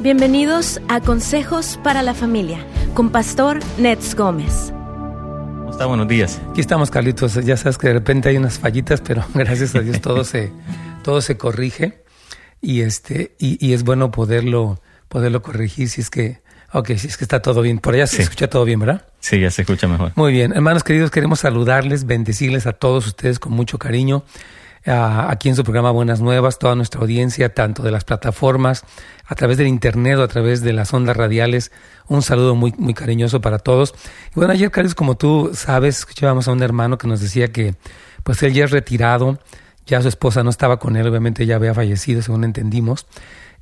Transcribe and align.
Bienvenidos 0.00 0.80
a 0.88 1.00
Consejos 1.00 1.78
para 1.84 2.02
la 2.02 2.14
Familia 2.14 2.64
con 2.94 3.10
Pastor 3.10 3.60
Nets 3.78 4.14
Gómez. 4.14 4.72
¿Cómo 4.72 5.70
está? 5.70 5.86
Buenos 5.86 6.08
días. 6.08 6.40
Aquí 6.50 6.60
estamos, 6.60 6.90
Carlitos. 6.90 7.34
Ya 7.44 7.56
sabes 7.56 7.76
que 7.76 7.88
de 7.88 7.94
repente 7.94 8.28
hay 8.30 8.36
unas 8.38 8.58
fallitas, 8.58 9.00
pero 9.02 9.24
gracias 9.34 9.74
a 9.74 9.80
Dios 9.80 10.00
todo 10.00 10.24
se, 10.24 10.52
todo 11.02 11.20
se 11.20 11.36
corrige 11.36 12.02
y, 12.62 12.80
este, 12.80 13.34
y, 13.38 13.64
y, 13.64 13.74
es 13.74 13.84
bueno 13.84 14.10
poderlo, 14.10 14.80
poderlo 15.08 15.42
corregir 15.42 15.88
si 15.88 16.00
es 16.00 16.08
que, 16.10 16.40
ok, 16.72 16.88
si 16.96 17.06
es 17.08 17.16
que 17.16 17.24
está 17.24 17.42
todo 17.42 17.60
bien. 17.62 17.78
Por 17.78 17.94
allá 17.94 18.06
se 18.06 18.16
Sí. 18.16 18.22
escucha 18.22 18.48
todo 18.48 18.64
bien, 18.64 18.80
¿verdad? 18.80 19.06
Sí, 19.20 19.38
ya 19.38 19.50
se 19.50 19.62
escucha 19.62 19.86
mejor. 19.86 20.12
Muy 20.16 20.32
bien, 20.32 20.52
hermanos 20.52 20.82
queridos, 20.82 21.10
queremos 21.10 21.40
saludarles, 21.40 22.06
bendecirles 22.06 22.66
a 22.66 22.72
todos 22.72 23.06
ustedes 23.06 23.38
con 23.38 23.52
mucho 23.52 23.78
cariño. 23.78 24.24
Aquí 24.84 25.48
en 25.48 25.56
su 25.56 25.62
programa 25.62 25.90
Buenas 25.90 26.20
Nuevas, 26.20 26.58
toda 26.58 26.74
nuestra 26.74 27.00
audiencia, 27.00 27.52
tanto 27.52 27.82
de 27.82 27.90
las 27.90 28.04
plataformas, 28.04 28.84
a 29.26 29.34
través 29.34 29.58
del 29.58 29.66
internet 29.66 30.18
o 30.18 30.22
a 30.22 30.28
través 30.28 30.62
de 30.62 30.72
las 30.72 30.92
ondas 30.94 31.16
radiales. 31.16 31.70
Un 32.08 32.22
saludo 32.22 32.54
muy, 32.54 32.72
muy 32.78 32.94
cariñoso 32.94 33.40
para 33.40 33.58
todos. 33.58 33.94
Y 34.30 34.34
bueno, 34.36 34.52
ayer, 34.52 34.70
Carlos, 34.70 34.94
como 34.94 35.16
tú 35.16 35.50
sabes, 35.54 35.98
escuchábamos 35.98 36.48
a 36.48 36.52
un 36.52 36.62
hermano 36.62 36.98
que 36.98 37.06
nos 37.06 37.20
decía 37.20 37.52
que 37.52 37.74
pues 38.22 38.42
él 38.42 38.52
ya 38.52 38.64
es 38.64 38.70
retirado, 38.70 39.38
ya 39.86 40.00
su 40.02 40.08
esposa 40.08 40.42
no 40.42 40.50
estaba 40.50 40.78
con 40.78 40.96
él, 40.96 41.06
obviamente 41.06 41.46
ya 41.46 41.56
había 41.56 41.74
fallecido, 41.74 42.22
según 42.22 42.44
entendimos. 42.44 43.06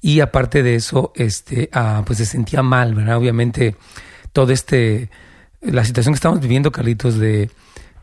Y 0.01 0.21
aparte 0.21 0.62
de 0.62 0.77
eso, 0.77 1.12
este, 1.16 1.69
ah, 1.73 2.02
pues 2.07 2.19
se 2.19 2.27
sentía 2.27 2.62
mal, 2.62 2.95
¿verdad? 2.95 3.16
Obviamente, 3.16 3.77
todo 4.32 4.52
este, 4.52 5.10
la 5.60 5.85
situación 5.85 6.15
que 6.15 6.19
estamos 6.19 6.41
viviendo, 6.41 6.71
Carlitos, 6.71 7.19
de 7.19 7.51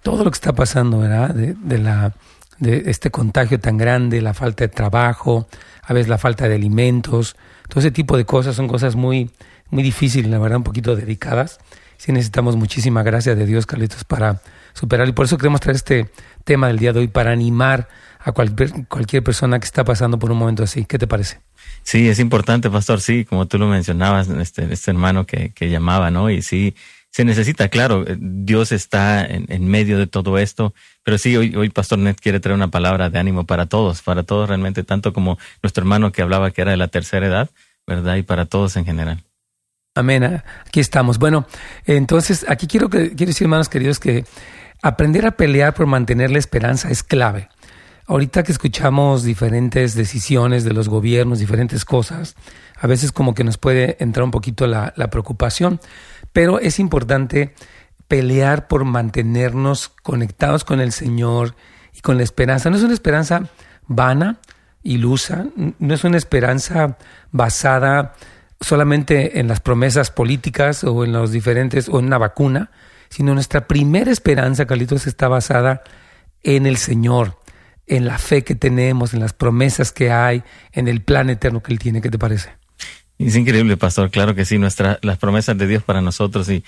todo 0.04 0.24
lo 0.24 0.32
que 0.32 0.36
está 0.36 0.54
pasando, 0.54 1.00
¿verdad? 1.00 1.34
De, 1.34 1.54
de 1.54 1.78
la, 1.78 2.14
de 2.60 2.84
este 2.88 3.12
contagio 3.12 3.60
tan 3.60 3.78
grande, 3.78 4.22
la 4.22 4.34
falta 4.34 4.64
de 4.64 4.70
trabajo, 4.70 5.48
a 5.82 5.94
veces 5.94 6.08
la 6.08 6.18
falta 6.18 6.48
de 6.48 6.56
alimentos, 6.56 7.36
todo 7.68 7.80
ese 7.80 7.92
tipo 7.92 8.18
de 8.18 8.26
cosas 8.26 8.56
son 8.56 8.68
cosas 8.68 8.96
muy, 8.96 9.32
muy 9.70 9.84
difíciles, 9.84 10.30
la 10.30 10.40
verdad, 10.40 10.58
un 10.58 10.64
poquito 10.64 10.96
dedicadas. 10.96 11.60
Sí 11.98 12.12
necesitamos 12.12 12.56
muchísima 12.56 13.04
gracia 13.04 13.36
de 13.36 13.46
Dios, 13.46 13.66
Carlitos, 13.66 14.04
para 14.04 14.42
superar. 14.74 15.08
Y 15.08 15.14
por 15.14 15.26
eso 15.26 15.38
queremos 15.38 15.62
traer 15.62 15.78
este 15.78 16.10
tema 16.44 16.68
del 16.68 16.78
día 16.78 16.94
de 16.94 17.00
hoy, 17.00 17.08
para 17.08 17.32
animar 17.32 17.88
a 18.20 18.32
cualquier, 18.32 18.88
cualquier 18.88 19.24
persona 19.24 19.60
que 19.60 19.66
está 19.66 19.84
pasando 19.84 20.20
por 20.20 20.32
un 20.32 20.38
momento 20.38 20.64
así. 20.64 20.86
¿Qué 20.86 20.98
te 20.98 21.08
parece? 21.08 21.40
Sí, 21.84 22.10
es 22.10 22.20
importante, 22.20 22.70
pastor, 22.70 23.00
sí, 23.00 23.26
como 23.26 23.48
tú 23.48 23.58
lo 23.58 23.68
mencionabas, 23.68 24.28
este, 24.28 24.72
este 24.74 24.92
hermano 24.92 25.26
que, 25.26 25.52
que 25.52 25.70
llamaba, 25.70 26.12
¿no? 26.12 26.30
Y 26.30 26.42
sí, 26.42 26.76
se 27.16 27.24
necesita, 27.24 27.70
claro, 27.70 28.04
eh, 28.06 28.18
Dios 28.20 28.74
está 28.74 29.26
en, 29.26 29.46
en 29.48 29.70
medio 29.70 29.98
de 29.98 30.06
todo 30.06 30.38
esto, 30.38 30.74
pero 31.02 31.18
sí, 31.18 31.38
hoy, 31.38 31.56
hoy 31.56 31.70
Pastor 31.70 31.98
Net 31.98 32.18
quiere 32.20 32.42
traer 32.42 32.58
una 32.58 32.68
palabra 32.68 33.10
de 33.10 33.18
ánimo 33.18 33.46
para 33.46 33.68
todos, 33.68 34.02
para 34.02 34.24
todos 34.24 34.50
realmente, 34.50 34.84
tanto 34.84 35.14
como 35.14 35.38
nuestro 35.64 35.84
hermano 35.84 36.12
que 36.12 36.22
hablaba 36.22 36.52
que 36.52 36.62
era 36.62 36.72
de 36.72 36.78
la 36.78 36.90
tercera 36.90 37.26
edad, 37.26 37.50
¿verdad? 37.88 38.18
Y 38.18 38.24
para 38.24 38.48
todos 38.48 38.76
en 38.76 38.84
general. 38.84 39.24
Amén. 39.96 40.42
Aquí 40.68 40.82
estamos. 40.82 41.18
Bueno, 41.18 41.48
entonces 41.86 42.46
aquí 42.50 42.68
quiero, 42.68 42.90
que, 42.90 43.16
quiero 43.16 43.30
decir, 43.30 43.46
hermanos 43.46 43.70
queridos, 43.70 43.98
que 43.98 44.26
aprender 44.82 45.26
a 45.26 45.38
pelear 45.38 45.74
por 45.74 45.86
mantener 45.86 46.32
la 46.32 46.40
esperanza 46.40 46.90
es 46.90 47.02
clave. 47.02 47.48
Ahorita 48.08 48.44
que 48.44 48.52
escuchamos 48.52 49.24
diferentes 49.24 49.96
decisiones 49.96 50.66
de 50.66 50.74
los 50.74 50.90
gobiernos, 50.90 51.40
diferentes 51.40 51.86
cosas, 51.86 52.36
a 52.78 52.88
veces 52.88 53.14
como 53.14 53.34
que 53.34 53.46
nos 53.46 53.58
puede 53.58 53.96
entrar 54.04 54.26
un 54.26 54.32
poquito 54.32 54.68
la, 54.68 54.94
la 54.98 55.10
preocupación, 55.10 55.80
pero 56.36 56.60
es 56.60 56.80
importante 56.80 57.54
pelear 58.10 58.68
por 58.68 58.84
mantenernos 58.84 59.88
conectados 59.88 60.66
con 60.66 60.82
el 60.82 60.92
Señor 60.92 61.56
y 61.94 62.02
con 62.02 62.18
la 62.18 62.24
esperanza. 62.24 62.70
No 62.70 62.76
es 62.76 62.84
una 62.84 62.94
esperanza 62.94 63.48
vana, 63.88 64.40
ilusa, 64.84 65.46
no 65.80 65.94
es 65.94 66.04
una 66.04 66.18
esperanza 66.18 66.98
basada 67.32 68.16
solamente 68.60 69.40
en 69.40 69.48
las 69.48 69.62
promesas 69.62 70.12
políticas 70.12 70.84
o 70.84 71.06
en 71.06 71.14
los 71.14 71.32
diferentes 71.32 71.88
o 71.88 72.00
en 72.00 72.08
una 72.08 72.18
vacuna, 72.18 72.70
sino 73.08 73.34
nuestra 73.34 73.66
primera 73.66 74.12
esperanza, 74.12 74.66
Carlitos, 74.66 75.08
está 75.08 75.30
basada 75.30 75.84
en 76.44 76.66
el 76.66 76.76
Señor, 76.76 77.40
en 77.88 78.06
la 78.06 78.18
fe 78.18 78.44
que 78.44 78.56
tenemos, 78.56 79.14
en 79.14 79.22
las 79.22 79.32
promesas 79.32 79.94
que 79.94 80.12
hay, 80.12 80.44
en 80.74 80.90
el 80.90 81.02
plan 81.02 81.30
eterno 81.30 81.64
que 81.64 81.72
Él 81.72 81.80
tiene. 81.80 82.02
¿Qué 82.02 82.10
te 82.10 82.20
parece? 82.20 82.65
Es 83.18 83.36
increíble, 83.36 83.78
pastor, 83.78 84.12
claro 84.12 84.36
que 84.36 84.44
sí, 84.46 84.58
nuestra, 84.58 85.00
las 85.02 85.18
promesas 85.18 85.58
de 85.58 85.68
Dios 85.68 85.84
para 85.84 86.02
nosotros 86.02 86.50
y 86.50 86.64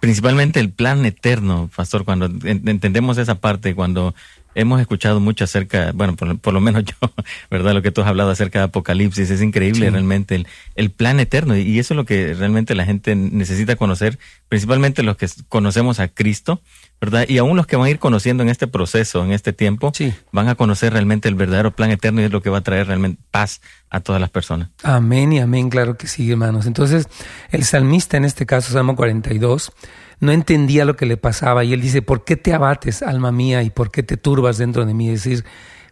principalmente 0.00 0.58
el 0.58 0.70
plan 0.70 1.06
eterno, 1.06 1.70
pastor, 1.74 2.04
cuando 2.04 2.26
en- 2.26 2.68
entendemos 2.68 3.18
esa 3.18 3.36
parte, 3.36 3.74
cuando 3.76 4.14
hemos 4.56 4.80
escuchado 4.80 5.20
mucho 5.20 5.44
acerca, 5.44 5.92
bueno, 5.94 6.16
por, 6.16 6.38
por 6.40 6.52
lo 6.54 6.60
menos 6.60 6.84
yo, 6.86 6.94
¿verdad? 7.50 7.72
Lo 7.72 7.82
que 7.82 7.92
tú 7.92 8.00
has 8.00 8.08
hablado 8.08 8.30
acerca 8.30 8.58
de 8.58 8.64
Apocalipsis, 8.64 9.30
es 9.30 9.40
increíble 9.42 9.86
Sí. 9.86 9.90
realmente 9.90 10.34
el, 10.34 10.48
el 10.74 10.90
plan 10.90 11.20
eterno 11.20 11.56
y 11.56 11.78
eso 11.78 11.94
es 11.94 11.96
lo 11.96 12.04
que 12.04 12.34
realmente 12.34 12.74
la 12.74 12.84
gente 12.84 13.14
necesita 13.14 13.76
conocer, 13.76 14.18
principalmente 14.48 15.04
los 15.04 15.16
que 15.16 15.28
conocemos 15.48 16.00
a 16.00 16.08
Cristo, 16.08 16.60
¿verdad? 17.02 17.24
Y 17.28 17.38
aún 17.38 17.56
los 17.56 17.66
que 17.66 17.74
van 17.74 17.86
a 17.86 17.90
ir 17.90 17.98
conociendo 17.98 18.44
en 18.44 18.48
este 18.48 18.68
proceso, 18.68 19.24
en 19.24 19.32
este 19.32 19.52
tiempo, 19.52 19.90
Sí. 19.92 20.14
van 20.30 20.48
a 20.48 20.54
conocer 20.54 20.92
realmente 20.92 21.28
el 21.28 21.34
verdadero 21.34 21.72
plan 21.74 21.90
eterno 21.90 22.20
y 22.20 22.24
es 22.24 22.30
lo 22.30 22.42
que 22.42 22.48
va 22.48 22.58
a 22.58 22.60
traer 22.60 22.86
realmente 22.86 23.20
paz 23.32 23.60
a 23.90 23.98
todas 23.98 24.20
las 24.20 24.30
personas. 24.30 24.68
Amén 24.84 25.32
y 25.32 25.40
amén, 25.40 25.68
claro 25.68 25.96
que 25.96 26.06
sí, 26.06 26.30
hermanos. 26.30 26.64
Entonces, 26.66 27.08
el 27.50 27.64
salmista 27.64 28.16
en 28.16 28.24
este 28.24 28.46
caso, 28.46 28.72
Salmo 28.72 28.94
42, 28.94 29.72
no 30.20 30.30
entendía 30.30 30.84
lo 30.84 30.94
que 30.94 31.04
le 31.06 31.16
pasaba 31.16 31.64
y 31.64 31.72
él 31.72 31.80
dice, 31.80 32.02
¿por 32.02 32.22
qué 32.22 32.36
te 32.36 32.54
abates, 32.54 33.02
alma 33.02 33.32
mía, 33.32 33.64
y 33.64 33.70
por 33.70 33.90
qué 33.90 34.04
te 34.04 34.16
turbas 34.16 34.56
dentro 34.58 34.86
de 34.86 34.94
mí? 34.94 35.08
Es 35.10 35.24
decir, 35.24 35.44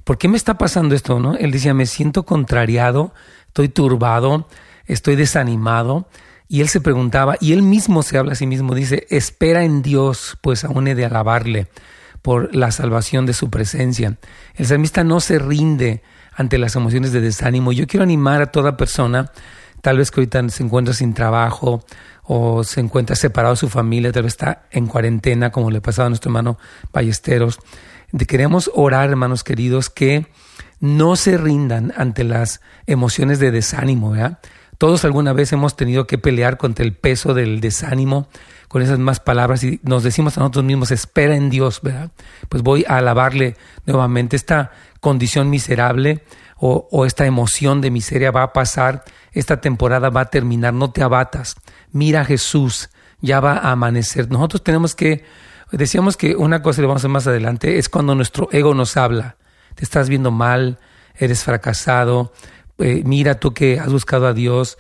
¿por 0.04 0.16
qué 0.16 0.28
me 0.28 0.37
está 0.37 0.59
pasando 0.59 0.94
esto? 0.94 1.19
¿no? 1.19 1.34
Él 1.34 1.50
decía, 1.50 1.75
me 1.75 1.87
siento 1.87 2.25
contrariado, 2.25 3.12
estoy 3.48 3.69
turbado, 3.69 4.47
estoy 4.87 5.16
desanimado. 5.16 6.09
Y 6.53 6.62
él 6.62 6.69
se 6.69 6.81
preguntaba, 6.81 7.37
y 7.38 7.53
él 7.53 7.62
mismo 7.62 8.03
se 8.03 8.19
habla 8.19 8.33
a 8.33 8.34
sí 8.34 8.44
mismo, 8.44 8.75
dice, 8.75 9.06
espera 9.09 9.62
en 9.62 9.83
Dios, 9.83 10.37
pues 10.41 10.65
aún 10.65 10.88
he 10.88 10.97
de 10.97 11.05
alabarle 11.05 11.69
por 12.22 12.53
la 12.53 12.72
salvación 12.72 13.25
de 13.25 13.34
su 13.34 13.50
presencia. 13.50 14.19
El 14.56 14.66
salmista 14.66 15.05
no 15.05 15.21
se 15.21 15.39
rinde 15.39 16.03
ante 16.34 16.59
las 16.59 16.75
emociones 16.75 17.12
de 17.12 17.21
desánimo. 17.21 17.71
Yo 17.71 17.87
quiero 17.87 18.03
animar 18.03 18.43
a 18.43 18.50
toda 18.50 18.77
persona, 18.77 19.31
tal 19.81 19.99
vez 19.99 20.10
que 20.10 20.22
ahorita 20.22 20.49
se 20.49 20.65
encuentra 20.65 20.93
sin 20.93 21.15
trabajo 21.15 21.84
o 22.25 22.65
se 22.65 22.81
encuentra 22.81 23.15
separado 23.15 23.55
de 23.55 23.60
su 23.60 23.69
familia, 23.69 24.10
tal 24.10 24.25
vez 24.25 24.33
está 24.33 24.65
en 24.72 24.89
cuarentena, 24.89 25.53
como 25.53 25.71
le 25.71 25.81
pasaba 25.81 26.06
a 26.06 26.09
nuestro 26.09 26.31
hermano 26.31 26.59
Ballesteros. 26.93 27.60
Queremos 28.27 28.72
orar, 28.75 29.09
hermanos 29.09 29.44
queridos, 29.44 29.89
que 29.89 30.27
no 30.81 31.15
se 31.15 31.39
rindan 31.39 31.93
ante 31.97 32.25
las 32.25 32.60
emociones 32.87 33.39
de 33.39 33.53
desánimo, 33.53 34.10
¿verdad? 34.10 34.41
Todos 34.81 35.05
alguna 35.05 35.35
vez 35.35 35.53
hemos 35.53 35.77
tenido 35.77 36.07
que 36.07 36.17
pelear 36.17 36.57
contra 36.57 36.87
el 36.87 36.95
peso 36.95 37.35
del 37.35 37.61
desánimo 37.61 38.29
con 38.67 38.81
esas 38.81 38.99
más 38.99 39.21
palabras 39.21 39.63
y 39.63 39.79
nos 39.83 40.03
decimos 40.03 40.39
a 40.39 40.41
nosotros 40.41 40.65
mismos, 40.65 40.91
espera 40.91 41.37
en 41.37 41.51
Dios, 41.51 41.81
¿verdad? 41.83 42.13
Pues 42.49 42.63
voy 42.63 42.87
a 42.89 42.97
alabarle 42.97 43.59
nuevamente. 43.85 44.37
Esta 44.37 44.71
condición 45.01 45.51
miserable 45.51 46.25
o, 46.57 47.05
esta 47.05 47.27
emoción 47.27 47.83
de 47.83 47.91
miseria 47.91 48.31
va 48.31 48.43
a 48.43 48.53
pasar, 48.55 49.05
esta 49.33 49.61
temporada 49.61 50.09
va 50.09 50.23
a 50.23 50.31
terminar, 50.31 50.73
no 50.73 50.91
te 50.91 51.03
abatas. 51.03 51.57
Mira 51.93 52.23
a 52.23 52.25
Jesús, 52.25 52.89
ya 53.21 53.39
va 53.41 53.59
a 53.59 53.73
amanecer. 53.73 54.31
Nosotros 54.31 54.65
tenemos 54.65 54.95
que, 54.95 55.27
decíamos 55.73 56.17
que 56.17 56.37
una 56.37 56.63
cosa, 56.63 56.81
lo 56.81 56.89
vamos 56.89 57.01
a 57.01 57.03
hacer 57.03 57.11
más 57.11 57.27
adelante, 57.27 57.77
es 57.77 57.91
cuando 57.91 58.15
nuestro 58.15 58.49
ego 58.51 58.73
nos 58.73 58.97
habla. 58.97 59.37
Te 59.75 59.85
estás 59.85 60.09
viendo 60.09 60.31
mal, 60.31 60.79
eres 61.17 61.45
fracasado, 61.45 62.33
eh, 62.81 63.03
mira 63.05 63.41
tú 63.41 63.53
que 63.53 63.79
has 63.79 63.93
buscado 63.93 64.27
a 64.27 64.33
Dios. 64.33 64.79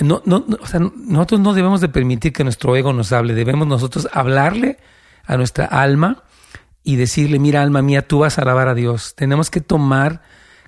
No, 0.00 0.22
no, 0.24 0.44
no, 0.46 0.58
o 0.60 0.66
sea, 0.66 0.80
nosotros 0.80 1.40
no 1.40 1.54
debemos 1.54 1.80
de 1.80 1.88
permitir 1.88 2.32
que 2.32 2.44
nuestro 2.44 2.74
ego 2.76 2.92
nos 2.92 3.12
hable, 3.12 3.34
debemos 3.34 3.68
nosotros 3.68 4.08
hablarle 4.12 4.78
a 5.24 5.36
nuestra 5.36 5.66
alma 5.66 6.24
y 6.82 6.96
decirle, 6.96 7.38
mira 7.38 7.62
alma 7.62 7.80
mía, 7.80 8.06
tú 8.06 8.20
vas 8.20 8.38
a 8.38 8.42
alabar 8.42 8.68
a 8.68 8.74
Dios. 8.74 9.14
Tenemos 9.14 9.50
que 9.50 9.60
tomar 9.60 10.22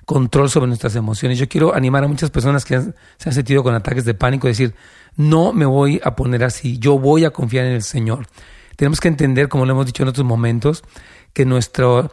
control 0.06 0.48
sobre 0.48 0.68
nuestras 0.68 0.96
emociones. 0.96 1.38
Yo 1.38 1.48
quiero 1.48 1.74
animar 1.74 2.04
a 2.04 2.08
muchas 2.08 2.30
personas 2.30 2.64
que 2.64 2.80
se 2.80 3.28
han 3.28 3.34
sentido 3.34 3.62
con 3.62 3.74
ataques 3.74 4.04
de 4.04 4.14
pánico, 4.14 4.46
decir, 4.46 4.74
no 5.16 5.52
me 5.52 5.66
voy 5.66 6.00
a 6.04 6.14
poner 6.14 6.44
así, 6.44 6.78
yo 6.78 6.98
voy 6.98 7.24
a 7.24 7.30
confiar 7.30 7.66
en 7.66 7.72
el 7.72 7.82
Señor. 7.82 8.26
Tenemos 8.76 9.00
que 9.00 9.08
entender, 9.08 9.48
como 9.48 9.66
lo 9.66 9.72
hemos 9.72 9.86
dicho 9.86 10.02
en 10.02 10.08
otros 10.08 10.24
momentos, 10.24 10.84
que 11.32 11.44
nuestra 11.44 12.08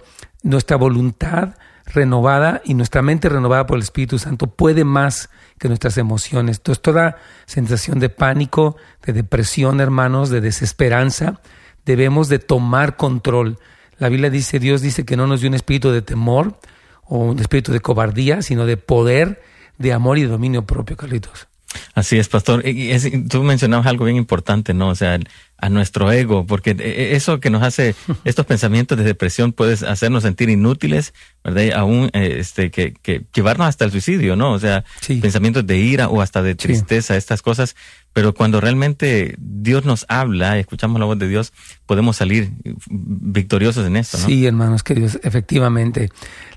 voluntad 0.78 1.56
renovada 1.86 2.62
y 2.64 2.74
nuestra 2.74 3.02
mente 3.02 3.30
renovada 3.30 3.66
por 3.66 3.78
el 3.78 3.84
Espíritu 3.84 4.20
Santo 4.20 4.48
puede 4.48 4.84
más 4.84 5.30
que 5.60 5.68
nuestras 5.68 5.98
emociones. 5.98 6.58
Entonces, 6.58 6.82
toda 6.82 7.18
sensación 7.46 8.00
de 8.00 8.10
pánico, 8.10 8.78
de 9.06 9.14
depresión, 9.14 9.82
hermanos, 9.82 10.30
de 10.30 10.42
desesperanza, 10.42 11.42
debemos 11.86 12.30
de 12.30 12.40
tomar 12.40 12.98
control. 12.98 13.60
La 13.98 14.10
Biblia 14.10 14.30
dice, 14.30 14.60
Dios 14.60 14.82
dice 14.82 15.06
que 15.06 15.18
no 15.18 15.28
nos 15.28 15.42
dio 15.42 15.50
un 15.50 15.56
espíritu 15.56 15.92
de 15.92 16.02
temor 16.02 16.58
o 17.06 17.20
un 17.20 17.40
espíritu 17.40 17.72
de 17.72 17.80
cobardía, 17.80 18.42
sino 18.42 18.66
de 18.66 18.78
poder, 18.78 19.42
de 19.78 19.94
amor 19.94 20.18
y 20.18 20.24
de 20.24 20.30
dominio 20.30 20.66
propio, 20.66 20.98
Carlitos. 20.98 21.48
Así 21.94 22.18
es, 22.18 22.28
pastor. 22.30 22.68
Y 22.68 22.98
tú 23.30 23.44
mencionabas 23.44 23.88
algo 23.88 24.06
bien 24.06 24.18
importante, 24.18 24.74
¿no? 24.74 24.90
O 24.90 24.96
sea, 24.96 25.20
a 25.64 25.70
nuestro 25.70 26.12
ego, 26.12 26.46
porque 26.46 26.72
e, 26.72 26.74
e, 26.74 27.16
eso 27.16 27.40
que 27.40 27.50
nos 27.50 27.64
hace, 27.64 27.96
estos 28.25 28.46
pensamientos 28.46 28.98
de 28.98 29.06
depresión 29.06 29.54
puede 29.54 29.74
hacernos 29.88 30.24
sentir 30.24 30.50
inútiles, 30.50 31.14
¿verdad? 31.42 31.62
Y 31.62 31.72
aún 31.72 32.10
eh, 32.12 32.38
este, 32.40 32.70
que, 32.70 32.94
que, 32.94 33.24
llevarnos 33.34 33.68
hasta 33.68 33.86
el 33.86 33.92
suicidio, 33.92 34.36
¿no? 34.36 34.52
O 34.52 34.60
sea, 34.60 34.84
pensamientos 35.22 35.66
de 35.66 35.78
ira 35.78 36.10
o 36.10 36.22
hasta 36.22 36.42
de 36.42 36.56
tristeza, 36.56 37.16
estas 37.16 37.42
cosas. 37.42 37.78
Pero 38.12 38.34
cuando 38.34 38.60
realmente 38.60 39.36
Dios 39.40 39.86
nos 39.86 40.06
habla, 40.10 40.60
escuchamos 40.60 41.00
la 41.00 41.06
voz 41.06 41.18
de 41.18 41.30
Dios, 41.30 41.54
podemos 41.86 42.18
salir 42.18 42.52
victoriosos 42.90 43.88
en 43.88 43.96
esto, 43.96 44.18
¿no? 44.18 44.25
Sí, 44.25 44.46
hermanos 44.46 44.84
queridos, 44.84 45.18
efectivamente. 45.24 46.10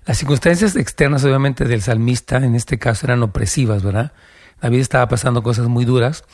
Las 0.05 0.19
circunstancias 0.19 0.75
externas, 0.75 1.25
obviamente, 1.25 1.65
del 1.65 1.81
salmista, 1.81 2.39
en 2.39 2.57
este 2.57 2.79
caso, 2.79 3.07
eran 3.07 3.23
opresivas, 3.23 3.85
¿verdad? 3.85 4.13
David 4.61 4.81
estaba 4.81 5.09
pasando 5.09 5.43
cosas 5.43 5.69
muy 5.69 5.85
duras 5.85 6.25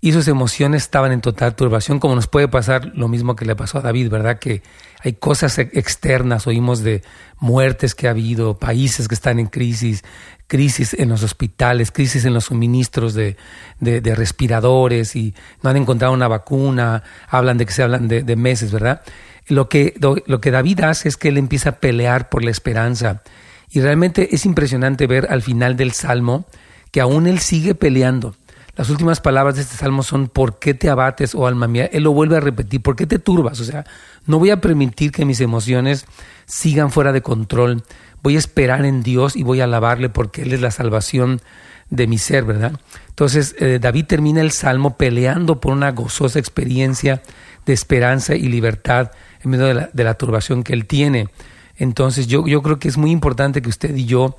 y 0.00 0.12
sus 0.12 0.28
emociones 0.28 0.82
estaban 0.82 1.12
en 1.12 1.20
total 1.20 1.56
turbación, 1.56 1.98
como 1.98 2.14
nos 2.14 2.26
puede 2.26 2.48
pasar 2.48 2.92
lo 2.94 3.08
mismo 3.08 3.34
que 3.34 3.46
le 3.46 3.56
pasó 3.56 3.78
a 3.78 3.80
David, 3.80 4.10
¿verdad? 4.10 4.38
Que 4.38 4.62
hay 5.02 5.14
cosas 5.14 5.58
externas, 5.58 6.46
oímos 6.46 6.82
de 6.82 7.02
muertes 7.38 7.94
que 7.94 8.06
ha 8.06 8.10
habido, 8.10 8.58
países 8.58 9.08
que 9.08 9.14
están 9.14 9.38
en 9.38 9.46
crisis, 9.46 10.04
crisis 10.46 10.94
en 10.94 11.08
los 11.08 11.22
hospitales, 11.22 11.90
crisis 11.90 12.24
en 12.24 12.34
los 12.34 12.44
suministros 12.44 13.14
de, 13.14 13.36
de, 13.80 14.14
respiradores 14.14 15.16
y 15.16 15.34
no 15.62 15.70
han 15.70 15.76
encontrado 15.76 16.12
una 16.12 16.28
vacuna, 16.28 17.02
hablan 17.28 17.56
de 17.56 17.66
que 17.66 17.72
se 17.72 17.82
hablan 17.82 18.06
de, 18.06 18.36
meses, 18.36 18.72
¿verdad? 18.72 19.02
Lo 19.48 19.68
que, 19.68 19.94
lo 19.98 20.40
que 20.40 20.50
David 20.50 20.80
hace 20.80 21.08
es 21.08 21.16
que 21.16 21.28
él 21.28 21.38
empieza 21.38 21.70
a 21.70 21.76
pelear 21.76 22.28
por 22.28 22.44
la 22.44 22.50
esperanza. 22.50 23.22
Y 23.70 23.80
realmente 23.80 24.34
es 24.34 24.44
impresionante 24.44 25.06
ver 25.06 25.26
al 25.30 25.42
final 25.42 25.76
del 25.76 25.92
Salmo 25.92 26.46
que 26.90 27.00
aún 27.00 27.26
él 27.26 27.38
sigue 27.38 27.74
peleando. 27.74 28.34
Las 28.76 28.90
últimas 28.90 29.20
palabras 29.20 29.56
de 29.56 29.62
este 29.62 29.76
salmo 29.76 30.02
son 30.02 30.28
¿por 30.28 30.58
qué 30.58 30.74
te 30.74 30.90
abates, 30.90 31.34
oh 31.34 31.46
alma 31.46 31.66
mía? 31.66 31.88
Él 31.92 32.02
lo 32.02 32.12
vuelve 32.12 32.36
a 32.36 32.40
repetir, 32.40 32.82
¿por 32.82 32.94
qué 32.94 33.06
te 33.06 33.18
turbas? 33.18 33.58
O 33.60 33.64
sea, 33.64 33.84
no 34.26 34.38
voy 34.38 34.50
a 34.50 34.60
permitir 34.60 35.12
que 35.12 35.24
mis 35.24 35.40
emociones 35.40 36.04
sigan 36.44 36.90
fuera 36.90 37.12
de 37.12 37.22
control. 37.22 37.84
Voy 38.22 38.36
a 38.36 38.38
esperar 38.38 38.84
en 38.84 39.02
Dios 39.02 39.34
y 39.34 39.44
voy 39.44 39.62
a 39.62 39.64
alabarle 39.64 40.10
porque 40.10 40.42
Él 40.42 40.52
es 40.52 40.60
la 40.60 40.70
salvación 40.70 41.40
de 41.88 42.06
mi 42.06 42.18
ser, 42.18 42.44
¿verdad? 42.44 42.72
Entonces, 43.08 43.54
eh, 43.58 43.78
David 43.80 44.06
termina 44.06 44.42
el 44.42 44.50
salmo 44.50 44.98
peleando 44.98 45.58
por 45.58 45.72
una 45.72 45.92
gozosa 45.92 46.38
experiencia 46.38 47.22
de 47.64 47.72
esperanza 47.72 48.34
y 48.34 48.42
libertad 48.48 49.10
en 49.42 49.50
medio 49.50 49.66
de 49.66 49.74
la, 49.74 49.90
de 49.92 50.04
la 50.04 50.14
turbación 50.14 50.62
que 50.62 50.74
él 50.74 50.86
tiene. 50.86 51.28
Entonces, 51.76 52.26
yo, 52.26 52.46
yo 52.46 52.62
creo 52.62 52.78
que 52.78 52.88
es 52.88 52.98
muy 52.98 53.10
importante 53.10 53.62
que 53.62 53.68
usted 53.68 53.94
y 53.94 54.04
yo 54.04 54.36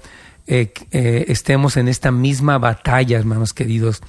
eh, 0.48 0.72
eh, 0.92 1.26
estemos 1.28 1.78
en 1.78 1.88
esta 1.88 2.12
misma 2.12 2.58
batalla, 2.58 3.18
hermanos 3.18 3.54
queridos, 3.54 4.02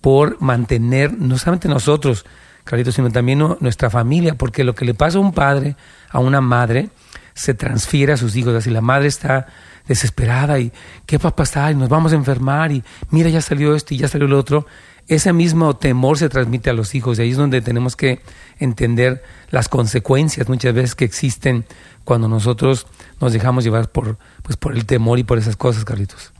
por 0.00 0.40
mantener, 0.40 1.18
no 1.18 1.38
solamente 1.38 1.68
nosotros, 1.68 2.26
Carlitos, 2.64 2.96
sino 2.96 3.10
también 3.10 3.38
nuestra 3.60 3.90
familia, 3.90 4.34
porque 4.34 4.64
lo 4.64 4.74
que 4.74 4.84
le 4.84 4.92
pasa 4.92 5.18
a 5.18 5.20
un 5.20 5.32
padre, 5.32 5.76
a 6.10 6.18
una 6.18 6.40
madre, 6.40 6.90
se 7.32 7.54
transfiere 7.54 8.12
a 8.12 8.16
sus 8.16 8.34
hijos. 8.34 8.54
Así 8.54 8.70
la 8.70 8.80
madre 8.80 9.06
está 9.06 9.46
desesperada 9.86 10.58
y 10.58 10.72
¿qué 11.06 11.16
va 11.18 11.30
a 11.30 11.36
pasar? 11.36 11.72
Y 11.72 11.76
nos 11.76 11.88
vamos 11.88 12.12
a 12.12 12.16
enfermar 12.16 12.72
y 12.72 12.82
mira, 13.10 13.30
ya 13.30 13.40
salió 13.40 13.74
esto 13.76 13.94
y 13.94 13.98
ya 13.98 14.08
salió 14.08 14.26
lo 14.26 14.38
otro. 14.38 14.66
Ese 15.06 15.32
mismo 15.32 15.76
temor 15.76 16.18
se 16.18 16.28
transmite 16.28 16.68
a 16.70 16.72
los 16.72 16.96
hijos 16.96 17.18
y 17.18 17.22
ahí 17.22 17.30
es 17.30 17.36
donde 17.36 17.62
tenemos 17.62 17.94
que 17.94 18.20
entender 18.58 19.22
las 19.50 19.68
consecuencias 19.68 20.48
muchas 20.48 20.74
veces 20.74 20.96
que 20.96 21.04
existen 21.04 21.64
cuando 22.04 22.26
nosotros 22.26 22.88
nos 23.20 23.32
dejamos 23.32 23.64
llevar 23.64 23.90
por, 23.90 24.18
pues, 24.42 24.56
por 24.56 24.74
el 24.74 24.86
temor 24.86 25.18
y 25.18 25.24
por 25.24 25.38
esas 25.38 25.56
cosas, 25.56 25.84
Carlitos. 25.84 26.32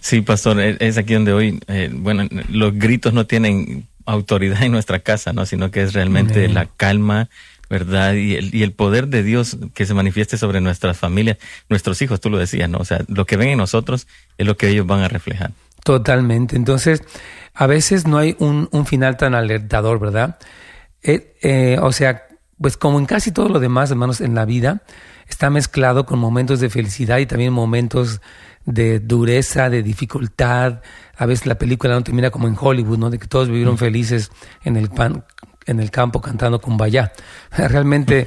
Sí, 0.00 0.20
pastor, 0.20 0.60
e, 0.60 0.76
es 0.80 0.98
aquí 0.98 1.14
donde 1.14 1.32
hoy, 1.32 1.60
eh, 1.66 1.90
bueno, 1.92 2.24
los 2.48 2.74
gritos 2.74 3.12
no 3.12 3.26
tienen 3.26 3.86
autoridad 4.06 4.62
en 4.62 4.72
nuestra 4.72 5.00
casa, 5.00 5.32
¿no? 5.32 5.46
Sino 5.46 5.70
que 5.70 5.82
es 5.82 5.92
realmente 5.92 6.48
la 6.48 6.66
calma, 6.66 7.28
¿verdad? 7.70 8.14
Y 8.14 8.34
el, 8.34 8.54
y 8.54 8.62
el 8.62 8.72
poder 8.72 9.08
de 9.08 9.22
Dios 9.22 9.56
que 9.74 9.86
se 9.86 9.94
manifieste 9.94 10.36
sobre 10.36 10.60
nuestras 10.60 10.98
familias, 10.98 11.38
nuestros 11.68 12.00
hijos, 12.02 12.20
tú 12.20 12.30
lo 12.30 12.38
decías, 12.38 12.68
¿no? 12.68 12.78
O 12.78 12.84
sea, 12.84 13.00
lo 13.08 13.24
que 13.24 13.36
ven 13.36 13.48
en 13.48 13.58
nosotros 13.58 14.06
es 14.38 14.46
lo 14.46 14.56
que 14.56 14.68
ellos 14.68 14.86
van 14.86 15.00
a 15.00 15.08
reflejar. 15.08 15.52
Totalmente. 15.82 16.56
Entonces, 16.56 17.02
a 17.54 17.66
veces 17.66 18.06
no 18.06 18.18
hay 18.18 18.36
un, 18.38 18.68
un 18.72 18.86
final 18.86 19.16
tan 19.16 19.34
alertador, 19.34 20.00
¿verdad? 20.00 20.38
Eh, 21.02 21.36
eh, 21.42 21.78
o 21.80 21.92
sea, 21.92 22.26
pues 22.60 22.76
como 22.76 22.98
en 22.98 23.06
casi 23.06 23.30
todo 23.32 23.48
lo 23.48 23.60
demás, 23.60 23.90
hermanos, 23.90 24.20
en 24.20 24.34
la 24.34 24.44
vida, 24.44 24.82
está 25.28 25.50
mezclado 25.50 26.06
con 26.06 26.18
momentos 26.18 26.60
de 26.60 26.70
felicidad 26.70 27.18
y 27.18 27.26
también 27.26 27.52
momentos 27.52 28.20
de 28.64 29.00
dureza, 29.00 29.70
de 29.70 29.82
dificultad. 29.82 30.80
A 31.16 31.26
veces 31.26 31.46
la 31.46 31.56
película 31.56 31.94
no 31.94 32.02
termina 32.02 32.30
como 32.30 32.48
en 32.48 32.56
Hollywood, 32.58 32.98
¿no? 32.98 33.10
De 33.10 33.18
que 33.18 33.26
todos 33.26 33.48
vivieron 33.48 33.74
mm. 33.74 33.78
felices 33.78 34.30
en 34.62 34.76
el 34.76 34.90
pan, 34.90 35.24
en 35.66 35.80
el 35.80 35.90
campo 35.90 36.20
cantando 36.20 36.60
con 36.60 36.76
Bayá. 36.76 37.12
Realmente, 37.56 38.24